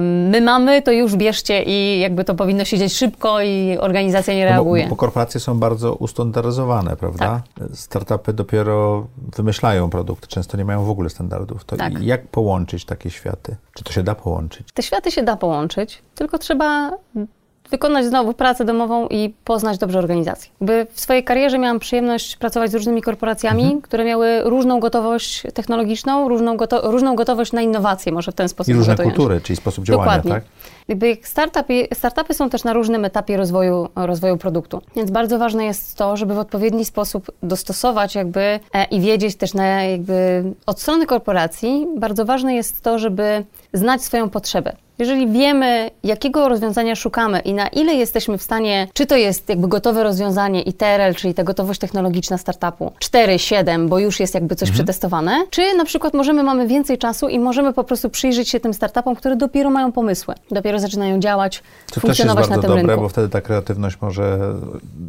my 0.00 0.40
mamy, 0.40 0.82
to 0.82 0.92
już 0.92 1.16
bierzcie 1.16 1.62
i 1.62 2.00
jakby 2.00 2.24
to 2.24 2.34
powinno 2.34 2.64
się 2.64 2.78
dziać 2.78 2.92
szybko 2.92 3.42
i 3.42 3.78
organizacja 3.80 4.34
nie 4.34 4.44
No 4.44 4.50
reaguje. 4.50 4.82
Bo, 4.84 4.90
bo 4.90 4.96
korporacje 4.96 5.40
są 5.40 5.58
bardzo 5.58 5.94
ustandaryzowane, 5.94 6.96
prawda? 6.96 7.42
Startupy 7.74 8.32
dopiero 8.32 9.06
wymyślają 9.36 9.90
produkty, 9.90 10.26
często 10.28 10.56
nie 10.56 10.64
mają 10.64 10.84
w 10.84 10.90
ogóle 10.90 11.10
standardów. 11.10 11.64
To 11.64 11.76
Tak. 11.76 12.02
jak 12.02 12.26
połączyć 12.26 12.84
takie 12.84 13.10
światy? 13.10 13.56
Czy 13.74 13.84
to 13.84 13.92
się 13.92 14.02
da 14.02 14.14
połączyć? 14.14 14.68
Te 14.74 14.82
światy 14.82 15.10
się 15.10 15.22
da 15.22 15.36
połączyć, 15.36 16.02
tylko 16.14 16.38
trzeba 16.38 16.90
wykonać 17.70 18.04
znowu 18.06 18.32
pracę 18.34 18.64
domową 18.64 19.08
i 19.08 19.34
poznać 19.44 19.78
dobrze 19.78 19.98
organizację. 19.98 20.50
Jakby 20.60 20.86
w 20.92 21.00
swojej 21.00 21.24
karierze 21.24 21.58
miałam 21.58 21.78
przyjemność 21.78 22.36
pracować 22.36 22.70
z 22.70 22.74
różnymi 22.74 23.02
korporacjami, 23.02 23.62
Mhm. 23.62 23.80
które 23.82 24.04
miały 24.04 24.40
różną 24.44 24.80
gotowość 24.80 25.42
technologiczną, 25.54 26.28
różną, 26.28 26.56
goto- 26.56 26.90
różną 26.90 27.16
gotowość 27.16 27.52
na 27.52 27.62
innowacje, 27.62 28.12
może 28.12 28.32
w 28.32 28.34
ten 28.34 28.48
sposób 28.48 28.74
I 28.74 28.76
różne 28.76 28.96
kultury, 28.96 29.40
czyli 29.40 29.56
sposób 29.56 29.84
działania, 29.84 30.04
Dokładnie. 30.16 30.30
tak? 30.32 30.44
Jakby 30.88 31.08
jak 31.08 31.28
startupy, 31.28 31.86
startupy 31.94 32.34
są 32.34 32.50
też 32.50 32.64
na 32.64 32.72
różnym 32.72 33.04
etapie 33.04 33.36
rozwoju, 33.36 33.88
rozwoju 33.96 34.36
produktu, 34.36 34.80
więc 34.96 35.10
bardzo 35.10 35.38
ważne 35.38 35.64
jest 35.64 35.96
to, 35.96 36.16
żeby 36.16 36.34
w 36.34 36.38
odpowiedni 36.38 36.84
sposób 36.84 37.30
dostosować 37.42 38.14
jakby 38.14 38.40
e, 38.40 38.84
i 38.90 39.00
wiedzieć 39.00 39.36
też 39.36 39.54
na 39.54 39.66
jakby 39.84 40.44
od 40.66 40.80
strony 40.80 41.06
korporacji, 41.06 41.86
bardzo 41.96 42.24
ważne 42.24 42.54
jest 42.54 42.82
to, 42.82 42.98
żeby 42.98 43.44
znać 43.72 44.02
swoją 44.04 44.30
potrzebę. 44.30 44.76
Jeżeli 44.98 45.26
wiemy, 45.26 45.90
jakiego 46.04 46.48
rozwiązania 46.48 46.94
szukamy 46.94 47.40
i 47.40 47.54
na 47.54 47.68
ile 47.68 47.94
jesteśmy 47.94 48.38
w 48.38 48.42
stanie, 48.42 48.88
czy 48.92 49.06
to 49.06 49.16
jest 49.16 49.48
jakby 49.48 49.68
gotowe 49.68 50.02
rozwiązanie 50.02 50.62
i 50.62 50.72
TRL, 50.72 51.14
czyli 51.14 51.34
ta 51.34 51.44
gotowość 51.44 51.80
technologiczna 51.80 52.38
startupu, 52.38 52.92
4, 52.98 53.38
7, 53.38 53.88
bo 53.88 53.98
już 53.98 54.20
jest 54.20 54.34
jakby 54.34 54.56
coś 54.56 54.70
przetestowane, 54.70 55.44
czy 55.50 55.74
na 55.74 55.84
przykład 55.84 56.14
możemy, 56.14 56.42
mamy 56.42 56.66
więcej 56.66 56.98
czasu 56.98 57.28
i 57.28 57.38
możemy 57.38 57.72
po 57.72 57.84
prostu 57.84 58.10
przyjrzeć 58.10 58.48
się 58.48 58.60
tym 58.60 58.74
startupom, 58.74 59.16
które 59.16 59.36
dopiero 59.36 59.70
mają 59.70 59.92
pomysły, 59.92 60.34
dopiero 60.50 60.78
zaczynają 60.78 61.20
działać, 61.20 61.58
To 61.58 61.64
też 61.86 61.94
jest 61.94 62.00
funkcjonować 62.00 62.44
na 62.44 62.48
bardzo 62.56 62.62
tym 62.68 62.76
dobre, 62.76 62.86
rynku. 62.86 63.02
bo 63.02 63.08
wtedy 63.08 63.28
ta 63.28 63.40
kreatywność 63.40 64.00
może 64.00 64.38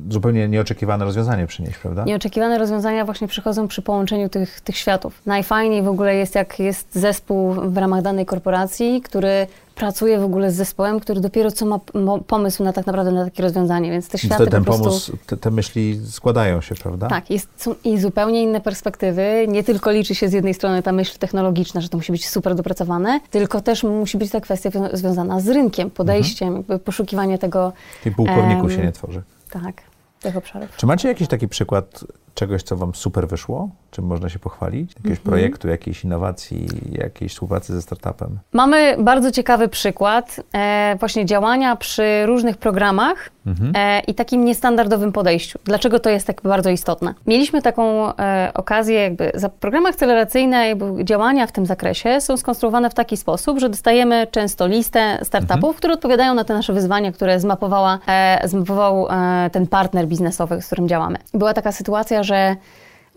zupełnie 0.09 0.47
nieoczekiwane 0.47 1.05
rozwiązanie 1.05 1.47
przynieść, 1.47 1.77
prawda? 1.77 2.03
Nieoczekiwane 2.03 2.57
rozwiązania 2.57 3.05
właśnie 3.05 3.27
przychodzą 3.27 3.67
przy 3.67 3.81
połączeniu 3.81 4.29
tych, 4.29 4.61
tych 4.61 4.77
światów. 4.77 5.21
Najfajniej 5.25 5.81
w 5.81 5.87
ogóle 5.87 6.15
jest, 6.15 6.35
jak 6.35 6.59
jest 6.59 6.87
zespół 6.91 7.53
w 7.53 7.77
ramach 7.77 8.01
danej 8.01 8.25
korporacji, 8.25 9.01
który 9.01 9.47
pracuje 9.77 10.19
w 10.19 10.23
ogóle 10.23 10.51
z 10.51 10.55
zespołem, 10.55 10.99
który 10.99 11.21
dopiero 11.21 11.51
co 11.51 11.65
ma 11.65 11.79
pomysł 12.27 12.63
na 12.63 12.73
tak 12.73 12.85
naprawdę 12.85 13.11
na 13.11 13.25
takie 13.25 13.43
rozwiązanie, 13.43 13.91
więc 13.91 14.09
te 14.09 14.17
światy 14.17 14.35
wtedy 14.35 14.51
ten 14.51 14.63
po 14.63 14.65
prostu... 14.65 14.83
pomysł, 14.83 15.17
te, 15.25 15.37
te 15.37 15.51
myśli 15.51 15.99
składają 16.11 16.61
się, 16.61 16.75
prawda? 16.75 17.07
Tak, 17.07 17.29
jest, 17.29 17.49
są 17.57 17.75
i 17.83 17.97
zupełnie 17.99 18.43
inne 18.43 18.61
perspektywy. 18.61 19.45
Nie 19.47 19.63
tylko 19.63 19.91
liczy 19.91 20.15
się 20.15 20.29
z 20.29 20.33
jednej 20.33 20.53
strony 20.53 20.83
ta 20.83 20.91
myśl 20.91 21.17
technologiczna, 21.19 21.81
że 21.81 21.89
to 21.89 21.97
musi 21.97 22.11
być 22.11 22.29
super 22.29 22.55
dopracowane, 22.55 23.19
tylko 23.29 23.61
też 23.61 23.83
musi 23.83 24.17
być 24.17 24.31
ta 24.31 24.41
kwestia 24.41 24.69
wią- 24.69 24.89
związana 24.93 25.39
z 25.39 25.47
rynkiem, 25.47 25.91
podejściem, 25.91 26.55
jakby 26.55 26.79
poszukiwanie 26.79 27.37
tego, 27.37 27.73
I 28.05 28.11
pułkowników 28.11 28.71
się 28.71 28.77
nie 28.83 28.91
tworzy. 28.91 29.21
tak, 29.49 29.81
tych 30.21 30.37
obszarów. 30.37 30.69
Czy 30.77 30.85
macie 30.85 31.07
jakiś 31.07 31.27
taki 31.27 31.47
przykład, 31.47 32.03
czegoś, 32.37 32.63
co 32.63 32.75
Wam 32.75 32.95
super 32.95 33.27
wyszło? 33.27 33.69
Czym 33.91 34.05
można 34.05 34.29
się 34.29 34.39
pochwalić? 34.39 34.89
Jakiegoś 34.89 35.17
Mhm. 35.17 35.25
projektu, 35.31 35.67
jakiejś 35.67 36.03
innowacji, 36.03 36.67
jakiejś 36.91 37.31
współpracy 37.31 37.73
ze 37.73 37.81
startupem? 37.81 38.39
Mamy 38.53 38.95
bardzo 38.99 39.31
ciekawy 39.31 39.67
przykład 39.67 40.39
e, 40.55 40.95
właśnie 40.99 41.25
działania 41.25 41.75
przy 41.75 42.25
różnych 42.25 42.57
programach 42.57 43.29
e, 43.75 43.99
i 43.99 44.15
takim 44.15 44.45
niestandardowym 44.45 45.11
podejściu. 45.11 45.59
Dlaczego 45.63 45.99
to 45.99 46.09
jest 46.09 46.27
tak 46.27 46.41
bardzo 46.41 46.69
istotne? 46.69 47.13
Mieliśmy 47.27 47.61
taką 47.61 48.15
e, 48.17 48.51
okazję, 48.53 48.95
jakby 49.01 49.31
za 49.35 49.49
programy 49.49 49.89
akceleracyjne, 49.89 50.67
jakby 50.67 51.05
działania 51.05 51.47
w 51.47 51.51
tym 51.51 51.65
zakresie 51.65 52.21
są 52.21 52.37
skonstruowane 52.37 52.89
w 52.89 52.93
taki 52.93 53.17
sposób, 53.17 53.59
że 53.59 53.69
dostajemy 53.69 54.27
często 54.31 54.67
listę 54.67 55.19
startupów, 55.23 55.75
które 55.77 55.93
odpowiadają 55.93 56.33
na 56.33 56.43
te 56.43 56.53
nasze 56.53 56.73
wyzwania, 56.73 57.11
które 57.11 57.39
zmapowała, 57.39 57.99
e, 58.07 58.47
zmapował 58.47 59.07
e, 59.09 59.49
ten 59.49 59.67
partner 59.67 60.07
biznesowy, 60.07 60.61
z 60.61 60.65
którym 60.65 60.87
działamy. 60.87 61.17
Była 61.33 61.53
taka 61.53 61.71
sytuacja, 61.71 62.23
że 62.27 62.55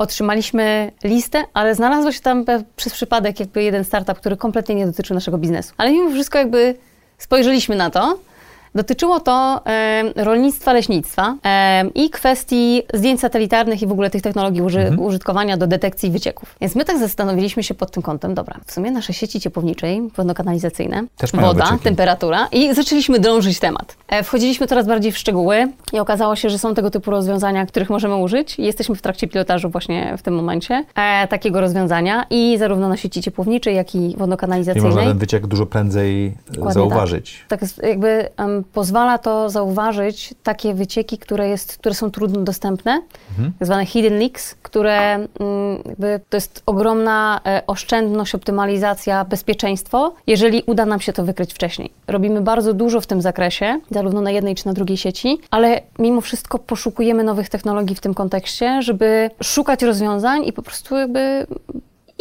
Otrzymaliśmy 0.01 0.93
listę, 1.05 1.45
ale 1.55 1.75
znalazł 1.75 2.13
się 2.13 2.21
tam 2.21 2.45
przez 2.77 2.93
przypadek 2.93 3.41
jakby 3.41 3.63
jeden 3.63 3.85
startup, 3.85 4.19
który 4.19 4.37
kompletnie 4.37 4.75
nie 4.75 4.87
dotyczył 4.87 5.15
naszego 5.15 5.39
biznesu. 5.39 5.75
Ale 5.77 5.93
mimo 5.93 6.11
wszystko 6.11 6.39
jakby 6.39 6.75
spojrzeliśmy 7.19 7.77
na 7.77 7.91
to. 7.91 8.19
Dotyczyło 8.75 9.21
to 9.21 9.61
e, 9.67 10.25
rolnictwa, 10.25 10.73
leśnictwa 10.73 11.35
e, 11.45 11.85
i 11.95 12.11
kwestii 12.11 12.83
zdjęć 12.95 13.21
satelitarnych 13.21 13.83
i 13.83 13.87
w 13.87 13.93
ogóle 13.93 14.11
tych 14.11 14.23
technologii 14.23 14.63
uży, 14.63 14.97
użytkowania 14.99 15.57
do 15.57 15.67
detekcji 15.67 16.11
wycieków. 16.11 16.57
Więc 16.61 16.75
my 16.75 16.85
tak 16.85 16.99
zastanowiliśmy 16.99 17.63
się 17.63 17.75
pod 17.75 17.91
tym 17.91 18.03
kątem, 18.03 18.35
dobra, 18.35 18.57
w 18.67 18.73
sumie 18.73 18.91
nasze 18.91 19.13
sieci 19.13 19.41
ciepłowniczej, 19.41 20.03
wodno-kanalizacyjne, 20.17 21.05
woda, 21.35 21.65
wycieki. 21.65 21.85
temperatura 21.85 22.49
i 22.53 22.75
zaczęliśmy 22.75 23.19
drążyć 23.19 23.59
temat. 23.59 23.97
E, 24.09 24.23
Wchodziliśmy 24.23 24.67
coraz 24.67 24.87
bardziej 24.87 25.13
w 25.13 25.19
szczegóły 25.19 25.69
i 25.93 25.99
okazało 25.99 26.37
się, 26.37 26.51
że 26.51 26.59
są 26.59 26.75
tego 26.75 26.91
typu 26.91 27.11
rozwiązania, 27.11 27.67
których 27.67 27.91
możemy 27.91 28.17
użyć 28.17 28.59
jesteśmy 28.59 28.95
w 28.95 29.03
trakcie 29.03 29.29
pilotażu 29.29 29.71
właśnie 29.71 30.15
w 30.19 30.23
tym 30.23 30.35
momencie 30.35 30.85
e, 30.95 31.29
takiego 31.29 31.61
rozwiązania 31.61 32.27
i 32.31 32.59
zarówno 32.59 32.89
na 32.89 32.97
sieci 32.97 33.23
ciepłowniczej, 33.23 33.77
jak 33.77 33.95
i 33.95 33.99
I 33.99 34.03
można 34.03 34.19
wodno-kanalizacyjnej. 34.19 35.05
ten 35.05 35.19
wyciek 35.19 35.47
dużo 35.47 35.67
prędzej 35.67 36.35
Dokładnie 36.51 36.75
zauważyć. 36.75 37.45
Tak 37.49 37.63
jest, 37.63 37.83
jakby 37.83 38.29
em, 38.37 38.60
pozwala 38.73 39.19
to 39.19 39.51
zauważyć 39.51 40.35
takie 40.43 40.75
wycieki, 40.75 41.19
które, 41.19 41.49
jest, 41.49 41.77
które 41.79 41.95
są 41.95 42.11
trudno 42.11 42.41
dostępne, 42.41 43.03
tak 43.59 43.67
zwane 43.67 43.87
hidden 43.87 44.19
leaks, 44.19 44.55
które 44.55 45.15
mm, 45.15 45.29
jakby 45.87 46.21
to 46.29 46.37
jest 46.37 46.63
ogromna 46.67 47.41
e, 47.47 47.63
oszczędność, 47.67 48.35
optymalizacja, 48.35 49.25
bezpieczeństwo, 49.25 50.15
jeżeli 50.27 50.63
uda 50.67 50.87
nam 50.87 51.01
się 51.01 51.13
to 51.13 51.25
wykryć 51.25 51.55
wcześniej. 51.55 51.91
Robimy 52.07 52.41
bardzo 52.41 52.75
dużo 52.75 53.01
w 53.01 53.07
tym 53.07 53.23
zakresie, 53.23 53.81
zarówno 53.91 54.21
na 54.21 54.31
jednej 54.31 54.55
czy 54.55 54.67
na 54.67 54.73
drugiej 54.73 54.97
sieci, 54.97 55.39
ale 55.51 55.81
mimo 55.99 56.21
wszystko 56.21 56.59
poszukujemy 56.59 57.25
nowych 57.25 57.49
technologii 57.49 57.97
w 57.97 58.01
tym 58.01 58.15
kontekście, 58.15 58.83
żeby 58.83 59.31
szukać 59.43 59.83
rozwiązań 59.83 60.45
i 60.47 60.53
po 60.53 60.63
prostu 60.63 60.97
jakby 60.97 61.47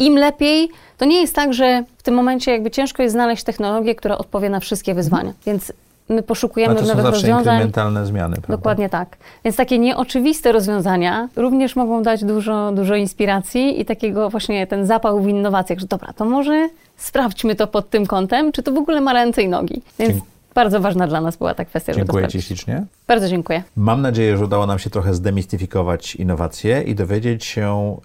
im 0.00 0.18
lepiej, 0.18 0.68
to 0.98 1.04
nie 1.04 1.20
jest 1.20 1.34
tak, 1.34 1.54
że 1.54 1.84
w 1.98 2.02
tym 2.02 2.14
momencie 2.14 2.52
jakby 2.52 2.70
ciężko 2.70 3.02
jest 3.02 3.12
znaleźć 3.12 3.44
technologię, 3.44 3.94
która 3.94 4.18
odpowie 4.18 4.50
na 4.50 4.60
wszystkie 4.60 4.94
wyzwania. 4.94 5.32
Więc 5.46 5.72
my 6.10 6.22
poszukujemy 6.22 6.70
Ale 6.70 6.80
to 6.80 6.86
są 6.86 6.88
nowych 6.88 7.04
zawsze 7.04 7.20
rozwiązań. 7.20 7.54
inkrementalne 7.54 8.06
zmiany, 8.06 8.36
prawda? 8.36 8.56
Dokładnie 8.56 8.88
tak. 8.88 9.16
Więc 9.44 9.56
takie 9.56 9.78
nieoczywiste 9.78 10.52
rozwiązania 10.52 11.28
również 11.36 11.76
mogą 11.76 12.02
dać 12.02 12.24
dużo, 12.24 12.72
dużo 12.72 12.94
inspiracji 12.94 13.80
i 13.80 13.84
takiego 13.84 14.30
właśnie 14.30 14.66
ten 14.66 14.86
zapał 14.86 15.20
w 15.22 15.28
innowacjach, 15.28 15.78
że 15.78 15.86
dobra, 15.86 16.12
to 16.12 16.24
może 16.24 16.68
sprawdźmy 16.96 17.54
to 17.54 17.66
pod 17.66 17.90
tym 17.90 18.06
kątem, 18.06 18.52
czy 18.52 18.62
to 18.62 18.72
w 18.72 18.76
ogóle 18.76 19.00
ma 19.00 19.12
ręce 19.12 19.42
i 19.42 19.48
nogi. 19.48 19.82
Więc 19.98 20.12
Dzięki. 20.12 20.26
bardzo 20.54 20.80
ważna 20.80 21.06
dla 21.06 21.20
nas 21.20 21.36
była 21.36 21.54
ta 21.54 21.64
kwestia, 21.64 21.92
Dziękuję 21.92 22.28
Ci 22.28 22.42
ślicznie. 22.42 22.84
Bardzo 23.06 23.28
dziękuję. 23.28 23.62
Mam 23.76 24.02
nadzieję, 24.02 24.36
że 24.36 24.44
udało 24.44 24.66
nam 24.66 24.78
się 24.78 24.90
trochę 24.90 25.14
zdemistyfikować 25.14 26.14
innowacje 26.16 26.82
i 26.82 26.94
dowiedzieć 26.94 27.44
się, 27.44 27.96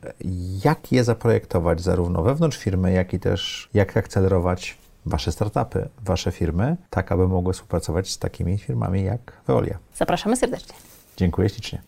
jak 0.65 0.91
je 0.91 1.03
zaprojektować 1.03 1.81
zarówno 1.81 2.21
wewnątrz 2.21 2.57
firmy, 2.57 2.91
jak 2.91 3.13
i 3.13 3.19
też 3.19 3.69
jak 3.73 3.97
akcelerować 3.97 4.77
Wasze 5.05 5.31
startupy, 5.31 5.89
Wasze 6.01 6.31
firmy, 6.31 6.77
tak 6.89 7.11
aby 7.11 7.27
mogły 7.27 7.53
współpracować 7.53 8.11
z 8.11 8.17
takimi 8.17 8.57
firmami 8.57 9.03
jak 9.03 9.41
Veolia. 9.47 9.77
Zapraszamy 9.95 10.35
serdecznie. 10.37 10.75
Dziękuję 11.17 11.49
ślicznie. 11.49 11.81